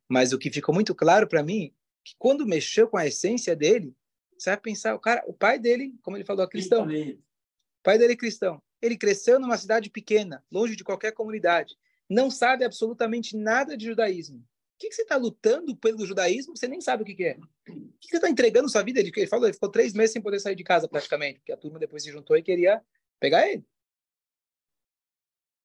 mas 0.08 0.34
o 0.34 0.38
que 0.38 0.52
ficou 0.52 0.76
muito 0.76 0.94
claro 0.94 1.28
para 1.28 1.42
mim, 1.42 1.74
que 2.04 2.14
quando 2.20 2.46
mexeu 2.46 2.88
com 2.88 2.98
a 2.98 3.08
essência 3.08 3.56
dele, 3.56 3.96
você 4.42 4.50
vai 4.50 4.60
pensar, 4.60 4.96
o 4.96 5.00
cara, 5.00 5.24
o 5.28 5.34
pai 5.34 5.60
dele, 5.60 5.94
como 6.02 6.18
ele 6.18 6.26
falou, 6.26 6.44
é 6.44 6.50
cristão. 6.50 6.88
O 6.88 7.84
pai 7.84 8.00
dele 8.00 8.14
é 8.14 8.18
cristão. 8.18 8.60
Ele 8.82 8.98
cresceu 8.98 9.40
numa 9.40 9.56
cidade 9.56 9.88
pequena, 9.92 10.44
longe 10.52 10.76
de 10.76 10.84
qualquer 10.84 11.12
comunidade. 11.12 11.78
Não 12.10 12.32
sabe 12.32 12.66
absolutamente 12.66 13.38
nada 13.38 13.78
de 13.78 13.86
judaísmo. 13.86 14.44
que, 14.80 14.90
que 14.90 14.96
você 14.96 15.04
está 15.04 15.16
lutando 15.16 15.76
pelo 15.76 16.04
judaísmo? 16.08 16.58
Você 16.58 16.68
nem 16.68 16.82
sabe 16.82 17.04
o 17.04 17.06
que, 17.06 17.14
que 17.14 17.24
é. 17.24 17.38
O 17.38 17.74
que, 18.00 18.08
que 18.08 18.10
você 18.10 18.16
está 18.16 18.28
entregando 18.28 18.68
sua 18.68 18.82
vida? 18.82 19.00
Ele, 19.00 19.12
ele 19.16 19.28
falou, 19.28 19.46
ele 19.46 19.54
ficou 19.54 19.70
três 19.70 19.94
meses 19.94 20.12
sem 20.12 20.22
poder 20.22 20.40
sair 20.40 20.56
de 20.56 20.64
casa 20.64 20.88
praticamente, 20.88 21.38
porque 21.40 21.52
a 21.52 21.58
turma 21.58 21.78
depois 21.78 22.02
se 22.02 22.12
juntou 22.12 22.36
e 22.36 22.42
queria 22.42 22.82
pegar 23.20 23.48
ele. 23.48 23.64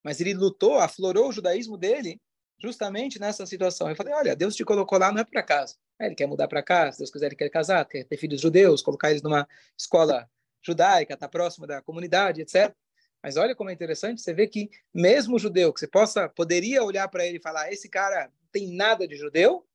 Mas 0.04 0.20
ele 0.20 0.34
lutou, 0.34 0.78
aflorou 0.78 1.30
o 1.30 1.32
judaísmo 1.32 1.78
dele 1.78 2.20
justamente 2.58 3.18
nessa 3.18 3.46
situação. 3.46 3.88
Eu 3.88 3.96
falei, 3.96 4.12
olha, 4.12 4.36
Deus 4.36 4.54
te 4.54 4.66
colocou 4.66 4.98
lá 4.98 5.10
não 5.10 5.22
é 5.22 5.24
para 5.24 5.42
casa. 5.42 5.76
Ele 5.98 6.14
quer 6.14 6.26
mudar 6.26 6.46
para 6.46 6.62
cá, 6.62 6.92
se 6.92 6.98
Deus 6.98 7.10
quiser, 7.10 7.26
ele 7.26 7.36
quer 7.36 7.48
casar, 7.48 7.84
quer 7.86 8.04
ter 8.04 8.16
filhos 8.16 8.40
judeus, 8.40 8.82
colocar 8.82 9.10
eles 9.10 9.22
numa 9.22 9.48
escola 9.78 10.28
judaica, 10.62 11.14
estar 11.14 11.26
tá 11.26 11.30
próximo 11.30 11.66
da 11.66 11.80
comunidade, 11.80 12.42
etc. 12.42 12.74
Mas 13.22 13.36
olha 13.36 13.54
como 13.54 13.70
é 13.70 13.72
interessante, 13.72 14.20
você 14.20 14.34
vê 14.34 14.46
que 14.46 14.70
mesmo 14.92 15.36
o 15.36 15.38
judeu, 15.38 15.72
que 15.72 15.80
você 15.80 15.88
possa, 15.88 16.28
poderia 16.28 16.84
olhar 16.84 17.08
para 17.08 17.26
ele 17.26 17.38
e 17.38 17.42
falar, 17.42 17.72
esse 17.72 17.88
cara 17.88 18.30
tem 18.52 18.74
nada 18.74 19.06
de 19.08 19.16
judeu, 19.16 19.66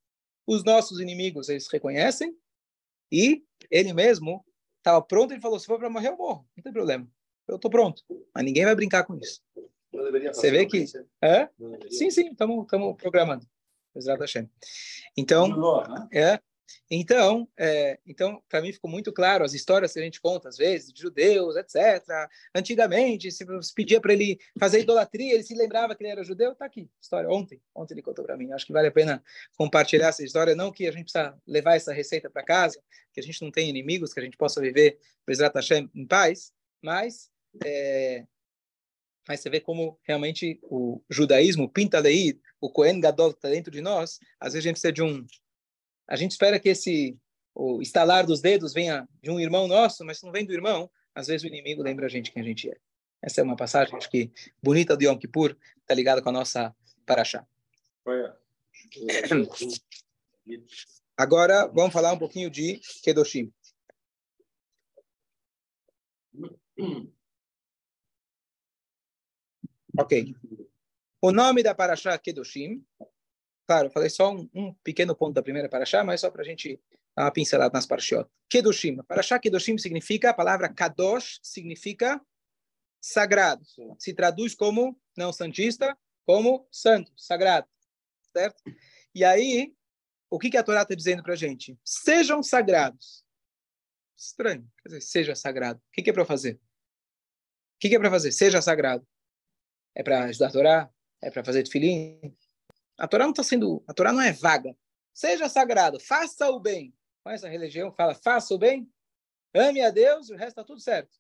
os 0.45 0.63
nossos 0.63 0.99
inimigos 0.99 1.49
eles 1.49 1.67
reconhecem, 1.67 2.37
e 3.11 3.43
ele 3.69 3.93
mesmo 3.93 4.45
estava 4.77 5.01
pronto, 5.01 5.33
ele 5.33 5.41
falou, 5.41 5.59
se 5.59 5.65
for 5.65 5.79
para 5.79 5.89
morrer, 5.89 6.09
eu 6.09 6.17
morro, 6.17 6.47
não 6.55 6.63
tem 6.63 6.71
problema, 6.71 7.07
eu 7.47 7.55
estou 7.55 7.69
pronto, 7.69 8.03
mas 8.33 8.45
ninguém 8.45 8.65
vai 8.65 8.75
brincar 8.75 9.03
com 9.03 9.15
isso. 9.15 9.41
Você 10.27 10.51
vê 10.51 10.65
que... 10.65 10.85
É? 11.21 11.49
Sim, 11.89 12.09
sim, 12.09 12.29
estamos 12.29 12.65
programando. 12.97 13.45
Então, 15.17 15.47
né? 15.87 16.07
é, 16.13 16.39
então, 16.89 17.47
é, 17.57 17.99
então 18.05 18.41
para 18.49 18.61
mim 18.61 18.73
ficou 18.73 18.89
muito 18.89 19.11
claro 19.11 19.43
as 19.43 19.53
histórias 19.53 19.93
que 19.93 19.99
a 19.99 20.03
gente 20.03 20.19
conta 20.19 20.49
às 20.49 20.57
vezes 20.57 20.91
de 20.91 21.01
judeus, 21.01 21.55
etc. 21.55 22.03
Antigamente, 22.53 23.31
se 23.31 23.45
você 23.45 23.71
pedia 23.73 24.01
para 24.01 24.13
ele 24.13 24.39
fazer 24.59 24.81
idolatria, 24.81 25.33
ele 25.33 25.43
se 25.43 25.55
lembrava 25.55 25.95
que 25.95 26.03
ele 26.03 26.11
era 26.11 26.23
judeu. 26.23 26.55
Tá 26.55 26.65
aqui, 26.65 26.89
história 26.99 27.29
ontem, 27.29 27.61
ontem 27.73 27.93
ele 27.93 28.01
contou 28.01 28.25
para 28.25 28.37
mim. 28.37 28.51
Acho 28.51 28.65
que 28.65 28.73
vale 28.73 28.87
a 28.87 28.91
pena 28.91 29.23
compartilhar 29.57 30.09
essa 30.09 30.23
história, 30.23 30.55
não 30.55 30.71
que 30.71 30.87
a 30.87 30.91
gente 30.91 31.11
precisa 31.11 31.37
levar 31.47 31.75
essa 31.75 31.93
receita 31.93 32.29
para 32.29 32.43
casa, 32.43 32.81
que 33.13 33.19
a 33.19 33.23
gente 33.23 33.41
não 33.41 33.51
tem 33.51 33.69
inimigos, 33.69 34.13
que 34.13 34.19
a 34.19 34.23
gente 34.23 34.37
possa 34.37 34.59
viver 34.59 34.99
Bezrat 35.25 35.55
Hashem 35.55 35.89
em 35.95 36.05
paz, 36.05 36.51
mas 36.81 37.29
é, 37.63 38.25
mas 39.27 39.39
você 39.39 39.49
vê 39.49 39.59
como 39.59 39.99
realmente 40.03 40.59
o 40.63 41.01
judaísmo, 41.09 41.65
o 41.65 41.69
Pintaleid, 41.69 42.39
o 42.59 42.69
Kohen 42.69 42.99
Gadol 42.99 43.31
está 43.31 43.49
dentro 43.49 43.71
de 43.71 43.81
nós, 43.81 44.19
às 44.39 44.53
vezes 44.53 44.65
a 44.65 44.69
gente 44.69 44.73
precisa 44.73 44.93
de 44.93 45.01
um 45.01 45.25
a 46.07 46.15
gente 46.17 46.31
espera 46.31 46.59
que 46.59 46.69
esse 46.69 47.17
o 47.53 47.81
estalar 47.81 48.25
dos 48.25 48.41
dedos 48.41 48.73
venha 48.73 49.07
de 49.21 49.29
um 49.29 49.39
irmão 49.39 49.67
nosso, 49.67 50.05
mas 50.05 50.19
se 50.19 50.25
não 50.25 50.31
vem 50.31 50.45
do 50.45 50.53
irmão, 50.53 50.89
às 51.13 51.27
vezes 51.27 51.43
o 51.43 51.47
inimigo 51.47 51.81
lembra 51.81 52.05
a 52.05 52.09
gente 52.09 52.31
quem 52.31 52.41
a 52.41 52.45
gente 52.45 52.69
é. 52.69 52.77
Essa 53.21 53.41
é 53.41 53.43
uma 53.43 53.55
passagem, 53.55 53.95
acho 53.95 54.09
que 54.09 54.31
bonita 54.63 54.97
do 54.97 55.03
Yom 55.03 55.17
Kippur, 55.17 55.55
está 55.79 55.93
ligada 55.93 56.21
com 56.21 56.29
a 56.29 56.33
nossa 56.33 56.75
paraxá. 57.05 57.45
Agora, 61.15 61.67
vamos 61.67 61.93
falar 61.93 62.13
um 62.13 62.17
pouquinho 62.17 62.49
de 62.49 62.81
Kedoshim. 63.03 63.53
Ok. 69.97 70.35
O 71.21 71.31
nome 71.31 71.61
da 71.61 71.75
paraxá 71.75 72.17
Kedoshim 72.17 72.83
Claro, 73.71 73.87
eu 73.87 73.91
falei 73.91 74.09
só 74.09 74.33
um, 74.33 74.49
um 74.53 74.73
pequeno 74.83 75.15
ponto 75.15 75.33
da 75.33 75.41
primeira 75.41 75.69
paraxá, 75.69 76.03
mas 76.03 76.19
só 76.19 76.29
para 76.29 76.41
a 76.41 76.45
gente 76.45 76.77
dar 77.15 77.23
uma 77.23 77.31
pincelada 77.31 77.71
nas 77.73 77.85
parashiot. 77.85 78.29
Kedoshim. 78.49 78.97
Paraxá 79.03 79.39
Kedoshim 79.39 79.77
significa, 79.77 80.31
a 80.31 80.33
palavra 80.33 80.67
Kadosh 80.67 81.39
significa 81.41 82.19
sagrado. 82.99 83.63
Se 83.97 84.13
traduz 84.13 84.53
como, 84.53 84.99
não 85.17 85.31
santista, 85.31 85.97
como 86.25 86.67
santo, 86.69 87.13
sagrado. 87.15 87.65
Certo? 88.35 88.61
E 89.15 89.23
aí, 89.23 89.73
o 90.29 90.37
que, 90.37 90.49
que 90.49 90.57
a 90.57 90.63
Torá 90.63 90.81
está 90.81 90.93
dizendo 90.93 91.23
para 91.23 91.31
a 91.31 91.37
gente? 91.37 91.79
Sejam 91.81 92.43
sagrados. 92.43 93.25
Estranho. 94.17 94.69
Quer 94.81 94.89
dizer, 94.89 95.01
seja 95.01 95.33
sagrado. 95.33 95.79
O 95.79 95.91
que, 95.93 96.03
que 96.03 96.09
é 96.09 96.13
para 96.13 96.25
fazer? 96.25 96.55
O 96.55 96.59
que, 97.79 97.87
que 97.87 97.95
é 97.95 97.99
para 97.99 98.11
fazer? 98.11 98.33
Seja 98.33 98.61
sagrado. 98.61 99.07
É 99.95 100.03
para 100.03 100.25
ajudar 100.25 100.47
a 100.47 100.51
Torá? 100.51 100.89
É 101.21 101.29
para 101.29 101.43
fazer 101.43 101.63
tefilim? 101.63 102.35
A 102.97 103.07
Torá 103.07 103.23
não 103.23 103.31
está 103.31 103.43
sendo, 103.43 103.83
a 103.87 103.93
Torá 103.93 104.11
não 104.11 104.21
é 104.21 104.31
vaga. 104.31 104.75
Seja 105.13 105.49
sagrado, 105.49 105.99
faça 105.99 106.49
o 106.49 106.59
bem. 106.59 106.93
Com 107.23 107.29
essa 107.29 107.47
religião 107.47 107.91
fala, 107.91 108.15
faça 108.15 108.53
o 108.53 108.57
bem, 108.57 108.91
ame 109.53 109.81
a 109.81 109.89
Deus 109.89 110.29
e 110.29 110.33
o 110.33 110.37
resto 110.37 110.51
está 110.51 110.63
tudo 110.63 110.79
certo. 110.79 111.17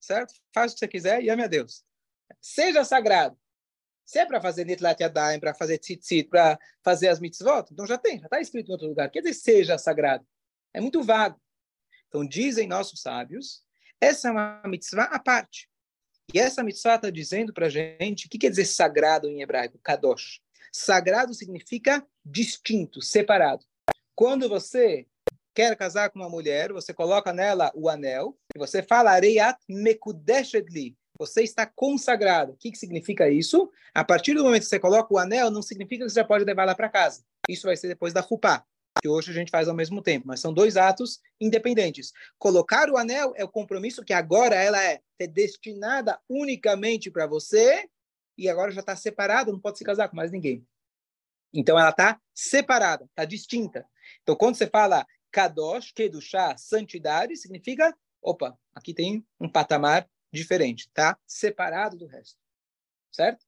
Certo? 0.00 0.34
Faz 0.54 0.72
o 0.72 0.74
que 0.74 0.80
você 0.80 0.88
quiser 0.88 1.22
e 1.22 1.30
ame 1.30 1.42
a 1.42 1.46
Deus. 1.46 1.84
Seja 2.40 2.84
sagrado. 2.84 3.38
Se 4.04 4.18
é 4.18 4.26
para 4.26 4.40
fazer 4.40 4.66
Nitlat 4.66 5.00
Yadayim, 5.00 5.40
para 5.40 5.54
fazer 5.54 5.78
Tzitzit, 5.78 6.28
para 6.28 6.58
fazer 6.82 7.08
as 7.08 7.18
mitzvot, 7.18 7.66
então 7.72 7.86
já 7.86 7.96
tem, 7.96 8.18
já 8.18 8.26
está 8.26 8.40
escrito 8.40 8.68
em 8.68 8.72
outro 8.72 8.86
lugar. 8.86 9.10
Quer 9.10 9.20
dizer, 9.20 9.34
seja 9.34 9.78
sagrado. 9.78 10.26
É 10.74 10.80
muito 10.80 11.02
vago. 11.02 11.40
Então, 12.08 12.26
dizem 12.26 12.68
nossos 12.68 13.00
sábios, 13.00 13.64
essa 14.00 14.28
é 14.28 14.30
uma 14.30 14.62
mitzvah 14.66 15.04
à 15.04 15.18
parte. 15.18 15.70
E 16.32 16.38
essa 16.38 16.62
mitzvah 16.62 16.96
está 16.96 17.10
dizendo 17.10 17.52
para 17.52 17.66
a 17.66 17.70
gente, 17.70 18.26
o 18.26 18.30
que 18.30 18.38
quer 18.38 18.50
dizer 18.50 18.64
sagrado 18.64 19.28
em 19.28 19.42
hebraico? 19.42 19.78
Kadosh. 19.82 20.40
Sagrado 20.72 21.34
significa 21.34 22.04
distinto, 22.24 23.00
separado. 23.00 23.64
Quando 24.14 24.48
você 24.48 25.06
quer 25.54 25.76
casar 25.76 26.10
com 26.10 26.18
uma 26.18 26.28
mulher, 26.28 26.72
você 26.72 26.92
coloca 26.92 27.32
nela 27.32 27.70
o 27.74 27.88
anel 27.88 28.36
e 28.54 28.58
você 28.58 28.82
fala 28.82 29.12
Areiat 29.12 29.58
Mekudeshedli. 29.68 30.96
Você 31.16 31.42
está 31.42 31.64
consagrado. 31.64 32.52
O 32.52 32.56
que, 32.56 32.72
que 32.72 32.78
significa 32.78 33.30
isso? 33.30 33.70
A 33.94 34.04
partir 34.04 34.34
do 34.34 34.42
momento 34.42 34.62
que 34.62 34.68
você 34.68 34.80
coloca 34.80 35.14
o 35.14 35.18
anel, 35.18 35.50
não 35.50 35.62
significa 35.62 36.04
que 36.04 36.10
você 36.10 36.20
já 36.20 36.24
pode 36.24 36.44
levar 36.44 36.64
ela 36.64 36.74
para 36.74 36.88
casa. 36.88 37.22
Isso 37.48 37.66
vai 37.66 37.76
ser 37.76 37.86
depois 37.86 38.12
da 38.12 38.20
Rupá, 38.20 38.64
que 39.04 39.08
hoje 39.08 39.30
a 39.30 39.34
gente 39.34 39.50
faz 39.50 39.68
ao 39.68 39.74
mesmo 39.74 40.00
tempo, 40.00 40.26
mas 40.26 40.40
são 40.40 40.50
dois 40.50 40.78
atos 40.78 41.20
independentes. 41.38 42.10
Colocar 42.38 42.88
o 42.88 42.96
anel 42.96 43.34
é 43.36 43.44
o 43.44 43.48
compromisso 43.50 44.02
que 44.02 44.14
agora 44.14 44.54
ela 44.54 44.82
é 44.82 44.98
destinada 45.30 46.18
unicamente 46.26 47.10
para 47.10 47.26
você 47.26 47.86
e 48.38 48.48
agora 48.48 48.72
já 48.72 48.80
está 48.80 48.96
separada, 48.96 49.52
não 49.52 49.60
pode 49.60 49.76
se 49.76 49.84
casar 49.84 50.08
com 50.08 50.16
mais 50.16 50.32
ninguém. 50.32 50.66
Então 51.52 51.78
ela 51.78 51.90
está 51.90 52.18
separada, 52.32 53.04
está 53.04 53.26
distinta. 53.26 53.86
Então 54.22 54.34
quando 54.34 54.54
você 54.54 54.66
fala 54.66 55.06
kadosh, 55.30 55.92
kedushá, 55.92 56.56
santidade, 56.56 57.36
significa, 57.36 57.94
opa, 58.22 58.58
aqui 58.74 58.94
tem 58.94 59.22
um 59.38 59.50
patamar 59.50 60.08
diferente, 60.32 60.88
tá? 60.94 61.18
Separado 61.26 61.98
do 61.98 62.06
resto, 62.06 62.38
certo? 63.12 63.44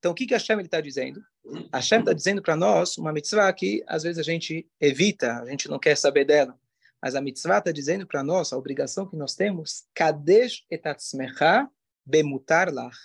Então 0.00 0.10
o 0.10 0.14
que 0.14 0.26
que 0.26 0.34
Hashem 0.34 0.60
está 0.60 0.80
dizendo? 0.80 1.24
Hashem 1.72 2.00
está 2.00 2.12
dizendo 2.12 2.40
para 2.40 2.56
nós 2.56 2.96
uma 2.98 3.12
mitzvah 3.12 3.52
que 3.52 3.82
às 3.86 4.02
vezes 4.02 4.18
a 4.18 4.22
gente 4.22 4.68
evita, 4.80 5.40
a 5.40 5.46
gente 5.50 5.68
não 5.68 5.78
quer 5.78 5.96
saber 5.96 6.24
dela. 6.24 6.58
Mas 7.00 7.14
a 7.16 7.20
mitzvah 7.20 7.58
está 7.58 7.72
dizendo 7.72 8.06
para 8.06 8.22
nós, 8.22 8.52
a 8.52 8.56
obrigação 8.56 9.08
que 9.08 9.16
nós 9.16 9.34
temos, 9.34 9.86
kadesh 9.92 10.64
etatzmecha 10.70 11.68
bemutar 12.06 12.72
lach 12.72 12.96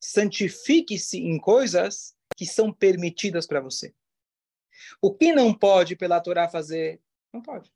santifique-se 0.00 1.18
em 1.18 1.38
coisas 1.38 2.14
que 2.36 2.46
são 2.46 2.72
permitidas 2.72 3.46
para 3.46 3.60
você. 3.60 3.94
O 5.00 5.14
que 5.14 5.32
não 5.32 5.52
pode 5.52 5.96
pela 5.96 6.20
Torá 6.20 6.48
fazer, 6.48 7.00
não 7.32 7.42
pode. 7.42 7.72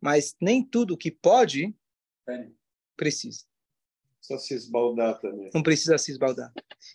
Mas 0.00 0.34
nem 0.40 0.64
tudo 0.64 0.96
que 0.96 1.10
pode, 1.10 1.74
precisa. 2.96 3.44
Só 4.26 4.36
se 4.38 4.54
esbaldar 4.54 5.20
também. 5.20 5.50
Não 5.54 5.62
precisa 5.62 5.96
se 5.98 6.10
esbaldar. 6.10 6.52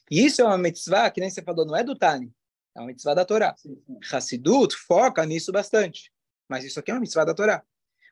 E 0.09 0.25
isso 0.25 0.41
é 0.41 0.43
uma 0.43 0.57
mitzvah 0.57 1.09
que 1.09 1.21
nem 1.21 1.29
você 1.29 1.41
falou, 1.41 1.65
não 1.65 1.77
é 1.77 1.83
do 1.83 1.95
Tani. 1.95 2.33
É 2.75 2.79
uma 2.81 2.87
mitzvah 2.87 3.13
da 3.13 3.23
Torá. 3.23 3.55
Hassidut 4.11 4.75
foca 4.75 5.25
nisso 5.25 5.49
bastante. 5.51 6.11
Mas 6.49 6.65
isso 6.65 6.79
aqui 6.79 6.91
é 6.91 6.93
uma 6.93 6.99
mitzvah 6.99 7.23
da 7.23 7.33
Torá. 7.33 7.63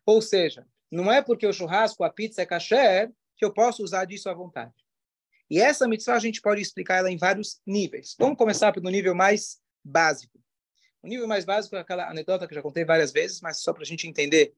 Ou 0.05 0.21
seja, 0.21 0.65
não 0.89 1.11
é 1.11 1.21
porque 1.21 1.45
o 1.45 1.51
churrasco, 1.51 2.03
a 2.03 2.09
pizza 2.09 2.41
é 2.41 2.45
kasher 2.45 3.11
que 3.35 3.43
eu 3.43 3.53
posso 3.53 3.83
usar 3.83 4.05
disso 4.05 4.29
à 4.29 4.33
vontade. 4.33 4.73
E 5.49 5.59
essa 5.59 5.87
mitzvah 5.87 6.15
a 6.15 6.19
gente 6.19 6.41
pode 6.41 6.61
explicar 6.61 6.99
ela 6.99 7.11
em 7.11 7.17
vários 7.17 7.59
níveis. 7.67 8.15
Vamos 8.17 8.37
começar 8.37 8.71
pelo 8.71 8.89
nível 8.89 9.13
mais 9.13 9.59
básico. 9.83 10.39
O 11.03 11.07
nível 11.07 11.27
mais 11.27 11.43
básico 11.43 11.75
é 11.75 11.79
aquela 11.79 12.09
anedota 12.09 12.47
que 12.47 12.53
eu 12.53 12.55
já 12.55 12.61
contei 12.61 12.85
várias 12.85 13.11
vezes, 13.11 13.41
mas 13.41 13.61
só 13.61 13.73
para 13.73 13.83
a 13.83 13.85
gente 13.85 14.07
entender. 14.07 14.53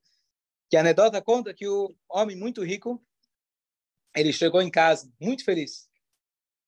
Que 0.69 0.77
a 0.77 0.81
anedota 0.81 1.19
conta 1.19 1.51
que 1.51 1.67
o 1.67 1.95
homem 2.07 2.35
muito 2.35 2.63
rico, 2.63 3.03
ele 4.15 4.33
chegou 4.33 4.61
em 4.61 4.69
casa 4.69 5.11
muito 5.19 5.43
feliz. 5.43 5.89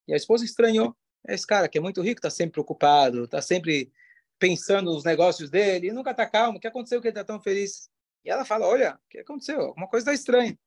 E 0.08 0.14
a 0.14 0.18
esposa 0.18 0.46
estranhou. 0.46 0.96
Esse 1.28 1.48
cara 1.48 1.70
que 1.70 1.78
é 1.78 1.82
muito 1.82 2.02
rico 2.02 2.20
está 2.20 2.30
sempre 2.30 2.54
preocupado, 2.54 3.24
está 3.24 3.42
sempre 3.42 3.92
pensando 4.38 4.92
nos 4.92 5.06
negócios 5.06 5.50
dele, 5.50 5.88
e 5.88 5.92
nunca 5.92 6.12
está 6.12 6.30
calmo. 6.30 6.58
O 6.58 6.62
que 6.62 6.68
aconteceu 6.68 7.02
que 7.02 7.08
ele 7.08 7.14
está 7.14 7.24
tão 7.24 7.42
feliz? 7.42 7.90
E 8.26 8.30
ela 8.30 8.44
fala, 8.44 8.68
olha, 8.68 8.96
o 8.96 9.10
que 9.10 9.20
aconteceu? 9.20 9.62
Alguma 9.62 9.88
coisa 9.88 10.04
está 10.04 10.14
estranha. 10.14 10.58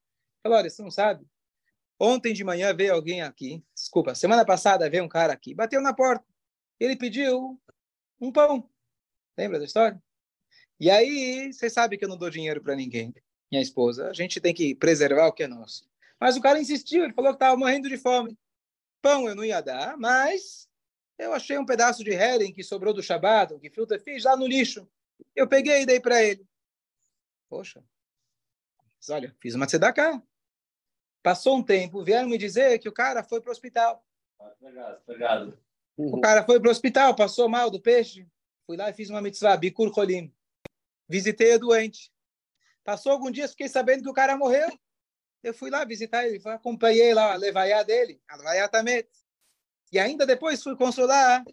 Fala, 0.43 0.57
olha, 0.57 0.71
você 0.71 0.83
não 0.83 0.91
sabe? 0.91 1.27
Ontem 1.99 2.33
de 2.33 2.45
manhã 2.45 2.75
veio 2.75 2.95
alguém 2.95 3.23
aqui, 3.23 3.62
desculpa, 3.75 4.15
semana 4.15 4.45
passada 4.45 4.89
veio 4.89 5.05
um 5.05 5.09
cara 5.09 5.33
aqui, 5.33 5.55
bateu 5.55 5.81
na 5.81 5.95
porta. 5.95 6.25
Ele 6.79 6.97
pediu 6.97 7.61
um 8.21 8.31
pão. 8.31 8.69
Lembra 9.37 9.59
da 9.59 9.65
história? 9.65 10.03
E 10.79 10.91
aí, 10.91 11.53
você 11.53 11.71
sabe 11.71 11.97
que 11.97 12.05
eu 12.05 12.09
não 12.09 12.19
dou 12.19 12.29
dinheiro 12.29 12.62
para 12.62 12.77
ninguém, 12.77 13.15
minha 13.51 13.62
esposa. 13.62 14.09
A 14.09 14.12
gente 14.12 14.41
tem 14.41 14.53
que 14.53 14.75
preservar 14.75 15.27
o 15.27 15.33
que 15.33 15.43
é 15.43 15.47
nosso. 15.47 15.89
Mas 16.21 16.37
o 16.37 16.41
cara 16.41 16.61
insistiu, 16.61 17.05
ele 17.05 17.13
falou 17.13 17.33
que 17.33 17.37
estava 17.37 17.57
morrendo 17.57 17.89
de 17.89 17.97
fome. 17.97 18.39
Pão 19.03 19.29
eu 19.29 19.35
não 19.35 19.45
ia 19.45 19.61
dar, 19.61 19.97
mas 19.97 20.69
Eu 21.19 21.33
achei 21.33 21.57
um 21.57 21.65
pedaço 21.65 22.05
de 22.05 22.11
herring 22.11 22.53
que 22.53 22.63
sobrou 22.63 22.93
do 22.93 23.03
Shabbat, 23.03 23.59
que 23.59 23.71
fruta 23.71 23.99
fiz 23.99 24.25
lá 24.25 24.37
no 24.37 24.47
lixo. 24.47 24.87
Eu 25.35 25.49
peguei 25.49 25.83
e 25.83 25.87
dei 25.87 25.99
para 25.99 26.23
ele. 26.23 26.47
Poxa, 27.49 27.83
mas 28.99 29.09
olha, 29.09 29.35
fiz 29.41 29.55
uma 29.55 29.67
tzedakah. 29.67 30.23
Passou 31.23 31.57
um 31.57 31.63
tempo, 31.63 32.05
vieram 32.05 32.29
me 32.29 32.37
dizer 32.37 32.79
que 32.79 32.89
o 32.89 32.93
cara 32.93 33.23
foi 33.23 33.41
para 33.41 33.49
o 33.49 33.53
hospital. 33.53 34.05
Obrigado, 34.61 35.03
obrigado. 35.07 35.59
O 35.97 36.21
cara 36.21 36.45
foi 36.45 36.61
para 36.61 36.69
o 36.69 36.71
hospital, 36.71 37.17
passou 37.17 37.49
mal 37.49 37.71
do 37.71 37.81
peixe. 37.81 38.29
Fui 38.67 38.77
lá 38.77 38.91
e 38.91 38.93
fiz 38.93 39.09
uma 39.09 39.23
mitzvah, 39.23 39.57
Bikur 39.57 39.93
Cholim. 39.95 40.33
Visitei 41.09 41.55
o 41.55 41.59
doente. 41.59 42.13
Passou 42.85 43.13
alguns 43.13 43.33
dias, 43.33 43.53
fiquei 43.53 43.69
sabendo 43.69 44.03
que 44.03 44.11
o 44.11 44.15
cara 44.15 44.37
morreu. 44.37 44.69
Eu 45.47 45.55
fui 45.55 45.71
lá 45.71 45.85
visitar 45.85 46.27
ele, 46.27 46.43
acompanhei 46.45 47.15
lá 47.15 47.33
a 47.33 47.37
levaiá 47.37 47.85
dele, 47.85 48.21
a 48.27 48.35
levaiá 48.37 48.69
tamet. 48.69 49.09
E 49.93 49.99
ainda 49.99 50.27
depois 50.27 50.61
fui 50.61 50.75
consolar. 50.75 51.45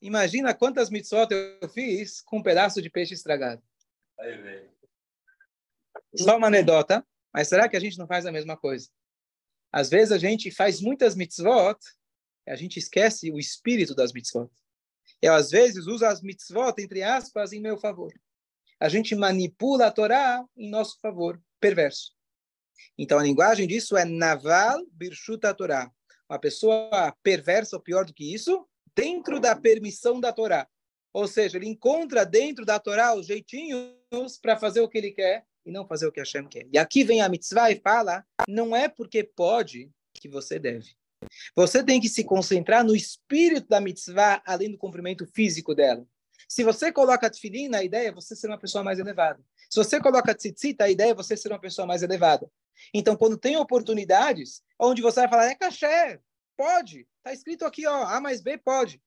Imagina 0.00 0.54
quantas 0.54 0.88
mitzvot 0.88 1.28
eu 1.30 1.68
fiz 1.68 2.22
com 2.22 2.38
um 2.38 2.42
pedaço 2.42 2.80
de 2.80 2.88
peixe 2.88 3.12
estragado. 3.12 3.62
Aí, 4.18 4.70
Só 6.16 6.38
uma 6.38 6.46
anedota, 6.46 7.06
mas 7.30 7.46
será 7.46 7.68
que 7.68 7.76
a 7.76 7.80
gente 7.80 7.98
não 7.98 8.06
faz 8.06 8.24
a 8.24 8.32
mesma 8.32 8.56
coisa? 8.56 8.88
Às 9.70 9.90
vezes 9.90 10.10
a 10.10 10.16
gente 10.16 10.50
faz 10.50 10.80
muitas 10.80 11.14
mitzvot, 11.14 11.78
e 12.46 12.50
a 12.50 12.56
gente 12.56 12.78
esquece 12.78 13.30
o 13.30 13.38
espírito 13.38 13.94
das 13.94 14.14
mitzvot. 14.14 14.50
Eu, 15.20 15.34
às 15.34 15.50
vezes, 15.50 15.86
uso 15.86 16.06
as 16.06 16.22
mitzvot, 16.22 16.72
entre 16.78 17.02
aspas, 17.02 17.52
em 17.52 17.60
meu 17.60 17.76
favor. 17.76 18.14
A 18.80 18.88
gente 18.88 19.14
manipula 19.14 19.88
a 19.88 19.90
Torá 19.90 20.42
em 20.56 20.70
nosso 20.70 20.98
favor, 21.02 21.38
perverso. 21.60 22.18
Então, 22.98 23.18
a 23.18 23.22
linguagem 23.22 23.66
disso 23.66 23.96
é 23.96 24.04
naval 24.04 24.84
birshuta 24.92 25.54
Torá. 25.54 25.90
Uma 26.28 26.38
pessoa 26.38 27.14
perversa, 27.22 27.76
ou 27.76 27.82
pior 27.82 28.04
do 28.04 28.14
que 28.14 28.34
isso, 28.34 28.66
dentro 28.94 29.40
da 29.40 29.56
permissão 29.56 30.20
da 30.20 30.32
Torá. 30.32 30.68
Ou 31.12 31.26
seja, 31.26 31.56
ele 31.56 31.66
encontra 31.66 32.24
dentro 32.24 32.64
da 32.64 32.78
Torá 32.78 33.14
os 33.14 33.26
jeitinhos 33.26 34.38
para 34.40 34.56
fazer 34.56 34.80
o 34.80 34.88
que 34.88 34.98
ele 34.98 35.10
quer 35.10 35.44
e 35.66 35.70
não 35.72 35.86
fazer 35.86 36.06
o 36.06 36.12
que 36.12 36.20
Hashem 36.20 36.46
quer. 36.46 36.66
E 36.72 36.78
aqui 36.78 37.02
vem 37.02 37.20
a 37.20 37.28
mitzvah 37.28 37.70
e 37.70 37.80
fala, 37.80 38.24
não 38.48 38.74
é 38.74 38.88
porque 38.88 39.24
pode 39.24 39.90
que 40.14 40.28
você 40.28 40.58
deve. 40.58 40.94
Você 41.54 41.82
tem 41.82 42.00
que 42.00 42.08
se 42.08 42.24
concentrar 42.24 42.84
no 42.84 42.94
espírito 42.94 43.68
da 43.68 43.80
mitzvah, 43.80 44.42
além 44.46 44.70
do 44.70 44.78
cumprimento 44.78 45.26
físico 45.26 45.74
dela. 45.74 46.06
Se 46.48 46.64
você 46.64 46.90
coloca 46.90 47.30
tefilin, 47.30 47.74
a 47.74 47.84
ideia 47.84 48.08
é 48.08 48.12
você 48.12 48.34
ser 48.34 48.46
uma 48.46 48.58
pessoa 48.58 48.82
mais 48.82 48.98
elevada. 48.98 49.40
Se 49.68 49.76
você 49.76 50.00
coloca 50.00 50.34
tzitzit, 50.34 50.82
a 50.82 50.90
ideia 50.90 51.10
é 51.10 51.14
você 51.14 51.36
ser 51.36 51.48
uma 51.48 51.60
pessoa 51.60 51.86
mais 51.86 52.02
elevada. 52.02 52.50
Então, 52.92 53.16
quando 53.16 53.36
tem 53.36 53.56
oportunidades, 53.56 54.62
onde 54.78 55.02
você 55.02 55.20
vai 55.20 55.28
falar, 55.28 55.46
é 55.46 55.54
caché, 55.54 56.20
pode, 56.56 57.06
está 57.18 57.32
escrito 57.32 57.64
aqui, 57.64 57.86
ó, 57.86 58.04
A 58.04 58.20
mais 58.20 58.40
B 58.40 58.58
pode 58.58 59.00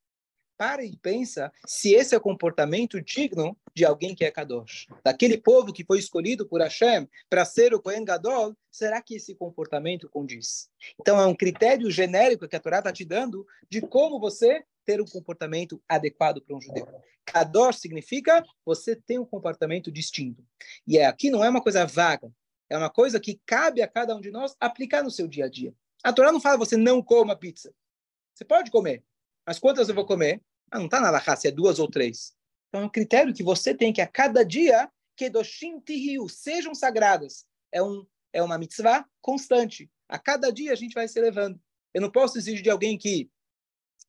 para 0.58 0.84
e 0.84 0.96
pensa 0.98 1.52
se 1.66 1.94
esse 1.94 2.14
é 2.14 2.18
o 2.18 2.22
comportamento 2.22 3.02
digno 3.02 3.58
de 3.76 3.84
alguém 3.84 4.16
que 4.16 4.24
é 4.24 4.32
Kadosh. 4.32 4.88
Daquele 5.04 5.38
povo 5.38 5.74
que 5.74 5.84
foi 5.84 6.00
escolhido 6.00 6.48
por 6.48 6.62
Hashem 6.62 7.08
para 7.30 7.44
ser 7.44 7.74
o 7.74 7.82
Kohen 7.82 8.06
Gadol, 8.06 8.56
será 8.72 9.02
que 9.02 9.16
esse 9.16 9.36
comportamento 9.36 10.08
condiz? 10.10 10.70
Então, 11.00 11.20
é 11.20 11.26
um 11.26 11.36
critério 11.36 11.90
genérico 11.90 12.48
que 12.48 12.56
a 12.56 12.60
Torá 12.60 12.78
está 12.80 12.94
te 12.94 13.04
dando 13.04 13.46
de 13.70 13.82
como 13.82 14.20
você 14.20 14.64
ter 14.86 15.02
um 15.02 15.06
comportamento 15.06 15.82
adequado 15.88 16.42
para 16.42 16.56
um 16.56 16.62
judeu. 16.62 16.88
Kadosh 17.26 17.80
significa 17.80 18.44
você 18.66 18.96
tem 18.96 19.18
um 19.18 19.26
comportamento 19.26 19.92
distinto. 19.92 20.46
E 20.86 20.98
é, 20.98 21.06
aqui 21.06 21.30
não 21.30 21.44
é 21.44 21.50
uma 21.50 21.62
coisa 21.62 21.86
vaga, 21.86 22.32
é 22.70 22.78
uma 22.78 22.90
coisa 22.90 23.20
que 23.20 23.40
cabe 23.46 23.82
a 23.82 23.88
cada 23.88 24.16
um 24.16 24.22
de 24.22 24.32
nós 24.32 24.56
aplicar 24.60 25.04
no 25.04 25.12
seu 25.12 25.28
dia 25.28 25.46
a 25.46 25.50
dia. 25.50 25.74
A 26.04 26.12
Torá 26.12 26.32
não 26.32 26.42
fala 26.42 26.58
você 26.58 26.76
não 26.76 27.02
coma 27.02 27.36
pizza. 27.36 27.74
Você 28.34 28.44
pode 28.44 28.72
comer, 28.72 29.04
mas 29.46 29.60
quantas 29.60 29.90
eu 29.90 29.96
vou 29.96 30.06
comer? 30.06 30.42
Ah, 30.72 30.80
não 30.80 30.86
está 30.86 31.00
na 31.00 31.12
Laha, 31.12 31.36
se 31.36 31.48
é 31.48 31.52
duas 31.52 31.80
ou 31.80 31.88
três. 31.88 32.36
Então 32.70 32.82
é 32.82 32.86
um 32.86 32.90
critério 32.90 33.34
que 33.34 33.44
você 33.44 33.74
tem 33.74 33.94
que 33.94 34.02
a 34.02 34.08
cada 34.08 34.44
dia, 34.44 34.90
Kedoshim 35.16 35.80
Tihiu, 35.80 36.28
sejam 36.28 36.74
sagradas. 36.74 37.46
É, 37.72 37.82
um, 37.82 38.06
é 38.34 38.42
uma 38.42 38.58
mitzvah 38.58 39.06
constante. 39.22 39.90
A 40.10 40.18
cada 40.18 40.52
dia 40.52 40.72
a 40.72 40.76
gente 40.76 40.94
vai 40.94 41.08
se 41.08 41.20
elevando. 41.20 41.62
Eu 41.94 42.02
não 42.02 42.12
posso 42.12 42.38
exigir 42.38 42.64
de 42.64 42.70
alguém 42.70 42.98
que 42.98 43.30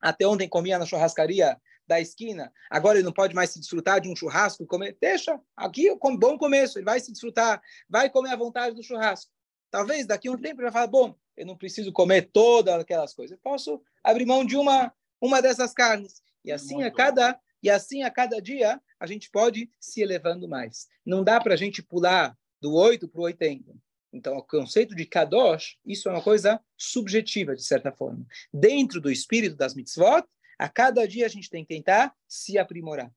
até 0.01 0.27
ontem 0.27 0.49
comia 0.49 0.79
na 0.79 0.87
churrascaria 0.87 1.61
da 1.87 2.01
esquina, 2.01 2.53
agora 2.70 2.99
ele 2.99 3.05
não 3.05 3.12
pode 3.12 3.35
mais 3.35 3.51
se 3.51 3.61
desfrutar 3.61 4.01
de 4.01 4.09
um 4.09 4.16
churrasco, 4.16 4.66
comer. 4.66 4.97
Deixa, 5.01 5.38
aqui 5.57 5.88
é 5.88 5.92
um 5.92 6.16
bom 6.16 6.38
começo, 6.38 6.79
ele 6.79 6.85
vai 6.85 7.01
se 7.01 7.12
desfrutar, 7.12 7.62
vai 7.88 8.09
comer 8.09 8.31
à 8.31 8.37
vontade 8.37 8.75
do 8.75 8.83
churrasco. 8.83 9.31
Talvez 9.70 10.07
daqui 10.07 10.29
a 10.29 10.33
um 10.33 10.38
tempo 10.38 10.61
ele 10.61 10.70
vai 10.70 10.73
falar, 10.73 10.87
bom, 10.87 11.14
eu 11.37 11.44
não 11.44 11.57
preciso 11.57 11.92
comer 11.92 12.31
todas 12.33 12.75
aquelas 12.75 13.12
coisas, 13.12 13.37
eu 13.37 13.42
posso 13.42 13.83
abrir 14.03 14.25
mão 14.25 14.44
de 14.44 14.57
uma 14.57 14.92
uma 15.20 15.40
dessas 15.40 15.73
carnes. 15.73 16.23
E 16.44 16.53
assim 16.53 16.83
a 16.83 16.90
cada 16.90 17.38
e 17.62 17.70
assim 17.70 18.03
a 18.03 18.11
cada 18.11 18.40
dia 18.40 18.81
a 19.01 19.07
gente 19.07 19.31
pode 19.31 19.70
se 19.81 20.03
elevando 20.03 20.47
mais. 20.47 20.87
Não 21.05 21.25
dá 21.25 21.40
para 21.40 21.55
a 21.55 21.57
gente 21.57 21.83
pular 21.83 22.37
do 22.61 22.75
8 22.75 23.09
para 23.09 23.20
o 23.20 23.25
80. 23.25 23.75
Então, 24.12 24.37
o 24.37 24.42
conceito 24.42 24.94
de 24.94 25.05
kadosh, 25.05 25.77
isso 25.85 26.09
é 26.09 26.12
uma 26.12 26.23
coisa 26.23 26.61
subjetiva, 26.77 27.57
de 27.57 27.64
certa 27.64 27.90
forma. 27.90 28.25
Dentro 28.53 29.01
do 29.01 29.11
espírito 29.11 29.57
das 29.57 29.75
mitzvot, 29.75 30.25
a 30.59 30.69
cada 30.69 31.07
dia 31.07 31.27
a 31.27 31.29
gente 31.29 31.51
tem 31.51 31.64
que 31.64 31.75
tentar 31.75 32.14
se 32.29 32.59
aprimorar. 32.59 33.12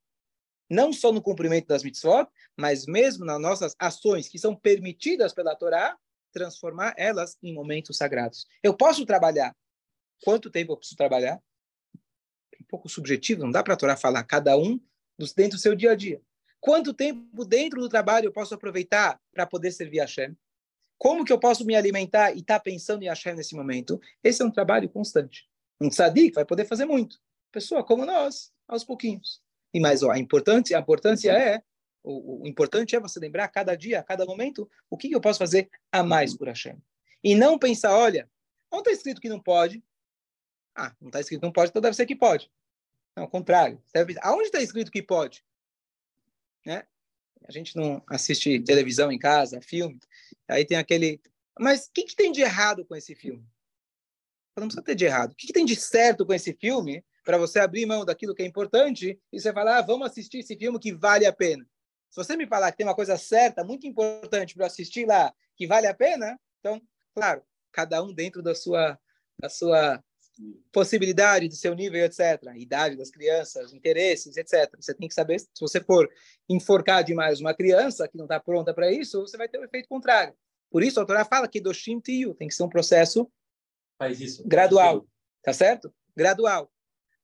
Não 0.70 0.92
só 0.92 1.12
no 1.12 1.22
cumprimento 1.22 1.68
das 1.68 1.84
mitzvot, 1.84 2.28
mas 2.58 2.86
mesmo 2.86 3.24
nas 3.24 3.40
nossas 3.40 3.76
ações 3.80 4.28
que 4.28 4.38
são 4.38 4.56
permitidas 4.56 5.34
pela 5.34 5.56
Torá, 5.56 5.98
transformar 6.32 6.94
elas 6.98 7.38
em 7.42 7.54
momentos 7.54 7.98
sagrados. 7.98 8.46
Eu 8.62 8.76
posso 8.76 9.06
trabalhar. 9.06 9.56
Quanto 10.24 10.50
tempo 10.50 10.74
eu 10.74 10.78
preciso 10.78 10.98
trabalhar? 10.98 11.42
pouco 12.68 12.90
subjetivo, 12.90 13.44
não 13.44 13.52
dá 13.52 13.64
para 13.64 13.74
a 13.74 13.78
Torá 13.78 13.96
falar 13.96 14.24
cada 14.24 14.58
um 14.58 14.80
dentro 15.36 15.58
do 15.58 15.62
seu 15.62 15.76
dia 15.76 15.92
a 15.92 15.96
dia. 15.96 16.22
Quanto 16.60 16.94
tempo 16.94 17.46
dentro 17.46 17.80
do 17.80 17.90
trabalho 17.90 18.28
eu 18.28 18.32
posso 18.32 18.54
aproveitar 18.54 19.20
para 19.32 19.46
poder 19.46 19.72
servir 19.72 20.00
a 20.00 20.04
Hashem? 20.04 20.36
Como 20.98 21.24
que 21.24 21.32
eu 21.32 21.40
posso 21.40 21.66
me 21.66 21.76
alimentar 21.76 22.32
e 22.32 22.40
estar 22.40 22.56
tá 22.56 22.60
pensando 22.60 23.04
em 23.04 23.08
Hashem 23.08 23.36
nesse 23.36 23.56
momento? 23.56 24.02
Esse 24.24 24.42
é 24.42 24.46
um 24.46 24.52
trabalho 24.52 24.90
constante. 24.90 25.48
Um 25.80 25.90
tzadik 25.90 26.34
vai 26.34 26.46
poder 26.46 26.66
fazer 26.66 26.86
muito. 26.86 27.20
Pessoa 27.58 27.84
como 27.84 28.06
nós, 28.06 28.54
aos 28.68 28.84
pouquinhos. 28.84 29.42
E 29.74 29.80
mais, 29.80 30.04
ó, 30.04 30.12
a 30.12 30.20
importância, 30.20 30.78
a 30.78 30.80
importância 30.80 31.32
é 31.32 31.64
o, 32.04 32.44
o, 32.44 32.48
importante 32.48 32.96
é 32.96 33.00
você 33.00 33.20
lembrar 33.20 33.46
a 33.46 33.48
cada 33.48 33.74
dia, 33.76 34.00
a 34.00 34.04
cada 34.04 34.28
momento, 34.28 34.70
o 34.88 34.96
que, 34.96 35.12
eu 35.12 35.20
posso 35.20 35.40
fazer 35.40 35.68
a 35.92 36.04
mais 36.04 36.38
por 36.38 36.48
Hashem. 36.48 36.78
E 37.24 37.34
não 37.34 37.58
pensar, 37.58 37.98
olha, 37.98 38.30
não 38.72 38.78
está 38.78 38.92
escrito 38.92 39.20
que 39.20 39.28
não 39.28 39.40
pode. 39.40 39.84
Ah, 40.76 40.96
não 41.02 41.08
está 41.08 41.20
escrito 41.20 41.40
que 41.40 41.46
não 41.48 41.52
pode, 41.52 41.72
então 41.72 41.82
deve 41.82 41.96
ser 41.96 42.06
que 42.06 42.16
pode. 42.16 42.52
Não, 43.16 43.24
ao 43.24 43.30
contrário. 43.30 43.82
Deve... 43.92 44.16
Aonde 44.22 44.44
está 44.44 44.62
escrito 44.62 44.92
que 44.92 45.02
pode? 45.02 45.44
Né? 46.64 46.86
A 47.48 47.52
gente 47.52 47.76
não 47.76 48.04
assiste 48.08 48.60
televisão 48.60 49.12
em 49.12 49.18
casa, 49.18 49.60
filme. 49.62 50.00
Aí 50.48 50.64
tem 50.64 50.78
aquele. 50.78 51.20
Mas 51.60 51.88
o 51.88 51.92
que, 51.92 52.04
que 52.04 52.16
tem 52.16 52.32
de 52.32 52.42
errado 52.42 52.86
com 52.86 52.96
esse 52.96 53.16
filme? 53.16 53.44
Não 54.56 54.68
precisa 54.68 54.84
ter 54.84 54.94
de 54.94 55.06
errado. 55.06 55.32
O 55.32 55.36
que, 55.36 55.48
que 55.48 55.54
tem 55.54 55.66
de 55.66 55.76
certo 55.76 56.24
com 56.24 56.36
esse 56.36 56.54
filme 56.54 57.04
para 57.28 57.38
você 57.38 57.60
abrir 57.60 57.86
mão 57.86 58.06
daquilo 58.06 58.34
que 58.34 58.42
é 58.42 58.46
importante 58.46 59.20
e 59.34 59.40
você 59.42 59.52
falar, 59.52 59.80
ah, 59.80 59.82
vamos 59.82 60.08
assistir 60.08 60.38
esse 60.38 60.56
filme 60.56 60.80
que 60.80 60.94
vale 60.94 61.26
a 61.26 61.34
pena? 61.34 61.68
Se 62.10 62.16
você 62.16 62.38
me 62.38 62.48
falar 62.48 62.72
que 62.72 62.78
tem 62.78 62.88
uma 62.88 62.96
coisa 62.96 63.18
certa, 63.18 63.66
muito 63.66 63.86
importante 63.86 64.56
para 64.56 64.68
assistir 64.68 65.06
lá, 65.06 65.34
que 65.54 65.68
vale 65.68 65.88
a 65.88 65.94
pena, 65.94 66.40
então, 66.62 66.82
claro, 67.14 67.44
cada 67.74 68.02
um 68.02 68.14
dentro 68.14 68.42
da 68.42 68.56
sua, 68.56 68.98
da 69.38 69.50
sua 69.50 70.02
possibilidade 70.72 71.50
do 71.50 71.56
seu 71.56 71.76
nível, 71.76 72.06
etc. 72.06 72.42
Idade 72.56 72.96
das 72.96 73.12
crianças, 73.12 73.74
interesses, 73.74 74.38
etc. 74.38 74.74
Você 74.80 74.94
tem 74.94 75.10
que 75.10 75.14
saber, 75.14 75.38
se 75.38 75.50
você 75.60 75.82
for 75.82 76.10
enforcar 76.48 77.04
demais 77.04 77.42
uma 77.42 77.54
criança 77.54 78.08
que 78.08 78.18
não 78.18 78.24
está 78.24 78.40
pronta 78.40 78.74
para 78.74 78.90
isso, 78.90 79.20
você 79.20 79.36
vai 79.36 79.50
ter 79.50 79.58
o 79.58 79.62
um 79.64 79.66
efeito 79.66 79.90
contrário. 79.90 80.34
Por 80.72 80.82
isso, 80.82 80.98
a 81.02 81.06
Torá 81.06 81.26
fala 81.26 81.46
que 81.46 81.60
do 81.60 81.74
Tiu 81.74 82.34
tem 82.36 82.48
que 82.48 82.56
ser 82.56 82.64
um 82.64 82.70
processo 82.70 83.30
Faz 84.00 84.22
isso. 84.22 84.48
gradual, 84.48 85.06
tá 85.44 85.52
certo? 85.52 85.94
Gradual. 86.16 86.72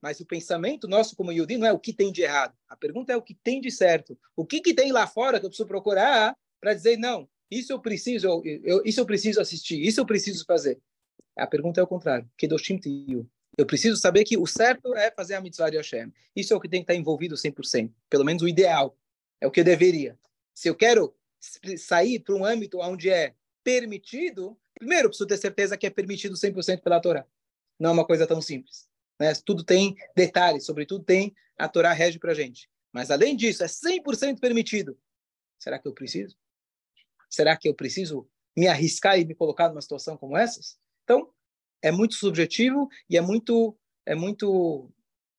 Mas 0.03 0.19
o 0.19 0.25
pensamento 0.25 0.85
nosso 0.85 1.15
como 1.15 1.31
Yudi 1.31 1.57
não 1.57 1.65
é 1.65 1.71
o 1.71 1.79
que 1.79 1.93
tem 1.93 2.11
de 2.11 2.23
errado. 2.23 2.53
A 2.67 2.75
pergunta 2.75 3.13
é 3.13 3.15
o 3.15 3.21
que 3.21 3.33
tem 3.33 3.61
de 3.61 3.71
certo. 3.71 4.19
O 4.35 4.45
que, 4.45 4.59
que 4.59 4.73
tem 4.73 4.91
lá 4.91 5.07
fora 5.07 5.39
que 5.39 5.45
eu 5.45 5.49
preciso 5.49 5.65
procurar 5.65 6.35
para 6.59 6.73
dizer, 6.73 6.97
não, 6.97 7.25
isso 7.49 7.71
eu 7.71 7.79
preciso, 7.79 8.43
eu, 8.43 8.81
isso 8.83 8.99
eu 8.99 9.05
preciso 9.05 9.39
assistir, 9.39 9.81
isso 9.81 10.01
eu 10.01 10.05
preciso 10.05 10.43
fazer. 10.45 10.77
A 11.37 11.47
pergunta 11.47 11.79
é 11.79 11.83
o 11.85 11.87
contrário. 11.87 12.29
Kedoshim 12.37 12.77
Tiyu. 12.77 13.25
Eu 13.57 13.65
preciso 13.65 13.95
saber 13.95 14.25
que 14.25 14.37
o 14.37 14.45
certo 14.45 14.93
é 14.93 15.09
fazer 15.09 15.35
a 15.35 15.41
mitzvah 15.41 15.69
de 15.69 15.77
Hashem. 15.77 16.11
Isso 16.35 16.53
é 16.53 16.57
o 16.57 16.59
que 16.59 16.67
tem 16.67 16.81
que 16.81 16.91
estar 16.91 16.99
envolvido 16.99 17.35
100%. 17.35 17.89
Pelo 18.09 18.25
menos 18.25 18.43
o 18.43 18.47
ideal. 18.49 18.97
É 19.39 19.47
o 19.47 19.51
que 19.51 19.61
eu 19.61 19.63
deveria. 19.63 20.19
Se 20.53 20.67
eu 20.67 20.75
quero 20.75 21.15
sair 21.77 22.19
para 22.19 22.35
um 22.35 22.43
âmbito 22.43 22.79
onde 22.79 23.09
é 23.09 23.35
permitido, 23.63 24.57
primeiro 24.73 25.05
eu 25.05 25.09
preciso 25.09 25.27
ter 25.27 25.37
certeza 25.37 25.77
que 25.77 25.87
é 25.87 25.89
permitido 25.89 26.35
100% 26.35 26.81
pela 26.81 26.99
Torá. 26.99 27.25
Não 27.79 27.91
é 27.91 27.93
uma 27.93 28.05
coisa 28.05 28.27
tão 28.27 28.41
simples. 28.41 28.91
Né? 29.23 29.33
Tudo 29.45 29.63
tem 29.63 29.95
detalhes, 30.13 30.65
sobretudo 30.65 31.05
tem 31.05 31.33
a 31.57 31.69
Torá 31.69 31.93
rege 31.93 32.19
para 32.19 32.33
a 32.33 32.35
gente. 32.35 32.69
Mas 32.91 33.09
além 33.09 33.37
disso, 33.37 33.63
é 33.63 33.67
100% 33.67 34.37
permitido. 34.37 34.99
Será 35.57 35.79
que 35.79 35.87
eu 35.87 35.93
preciso? 35.93 36.35
Será 37.29 37.55
que 37.55 37.69
eu 37.69 37.73
preciso 37.73 38.29
me 38.55 38.67
arriscar 38.67 39.17
e 39.17 39.23
me 39.23 39.33
colocar 39.33 39.69
numa 39.69 39.81
situação 39.81 40.17
como 40.17 40.35
essas? 40.35 40.77
Então, 41.05 41.31
é 41.81 41.89
muito 41.89 42.15
subjetivo 42.15 42.89
e 43.09 43.17
é 43.17 43.21
muito 43.21 43.77
é 44.05 44.13
muito 44.13 44.91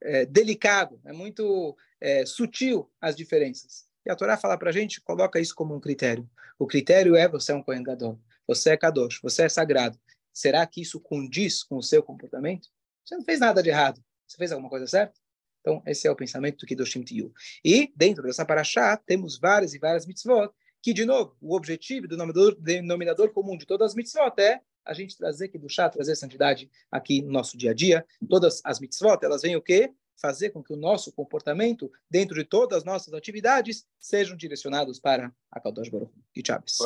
é, 0.02 0.24
delicado, 0.24 0.98
é 1.04 1.12
muito 1.12 1.76
é, 2.00 2.24
sutil 2.24 2.90
as 2.98 3.14
diferenças. 3.14 3.84
E 4.06 4.10
a 4.10 4.16
Torá 4.16 4.38
fala 4.38 4.56
para 4.56 4.70
a 4.70 4.72
gente, 4.72 5.02
coloca 5.02 5.38
isso 5.38 5.54
como 5.54 5.74
um 5.74 5.80
critério. 5.80 6.28
O 6.58 6.66
critério 6.66 7.14
é 7.14 7.28
você 7.28 7.52
é 7.52 7.54
um 7.54 7.62
Kohen 7.62 7.82
Gadol, 7.82 8.18
você 8.46 8.70
é 8.70 8.76
Kadosh, 8.78 9.20
você 9.22 9.42
é 9.42 9.48
sagrado. 9.50 10.00
Será 10.32 10.66
que 10.66 10.80
isso 10.80 10.98
condiz 10.98 11.62
com 11.62 11.76
o 11.76 11.82
seu 11.82 12.02
comportamento? 12.02 12.70
Você 13.04 13.16
não 13.16 13.24
fez 13.24 13.40
nada 13.40 13.62
de 13.62 13.68
errado. 13.68 14.02
Você 14.26 14.36
fez 14.36 14.50
alguma 14.52 14.70
coisa 14.70 14.86
certa? 14.86 15.14
Então, 15.60 15.82
esse 15.86 16.06
é 16.06 16.10
o 16.10 16.16
pensamento 16.16 16.58
do 16.58 16.66
Kiddushim 16.66 17.02
Tiyu. 17.02 17.32
E, 17.64 17.92
dentro 17.96 18.22
dessa 18.22 18.44
paraxá, 18.44 18.96
temos 18.96 19.38
várias 19.38 19.74
e 19.74 19.78
várias 19.78 20.06
mitzvot, 20.06 20.50
que, 20.82 20.92
de 20.92 21.06
novo, 21.06 21.34
o 21.40 21.56
objetivo 21.56 22.06
do 22.06 22.10
denominador, 22.10 22.54
denominador 22.60 23.32
comum 23.32 23.56
de 23.56 23.64
todas 23.64 23.92
as 23.92 23.94
mitzvot 23.94 24.38
é 24.38 24.60
a 24.84 24.92
gente 24.92 25.16
trazer 25.16 25.48
Kiddushá, 25.48 25.88
trazer 25.88 26.14
santidade 26.16 26.70
aqui 26.90 27.22
no 27.22 27.32
nosso 27.32 27.56
dia 27.56 27.70
a 27.70 27.74
dia. 27.74 28.04
Todas 28.28 28.60
as 28.62 28.78
mitzvot, 28.80 29.18
elas 29.22 29.40
vêm 29.40 29.56
o 29.56 29.62
quê? 29.62 29.90
Fazer 30.20 30.50
com 30.50 30.62
que 30.62 30.72
o 30.72 30.76
nosso 30.76 31.10
comportamento, 31.12 31.90
dentro 32.10 32.34
de 32.34 32.44
todas 32.44 32.78
as 32.78 32.84
nossas 32.84 33.14
atividades, 33.14 33.86
sejam 33.98 34.36
direcionados 34.36 35.00
para 35.00 35.32
a 35.50 35.58
Kadosh 35.58 35.88
Baruch. 35.88 36.12
E 36.36 36.42
Chaves. 36.46 36.76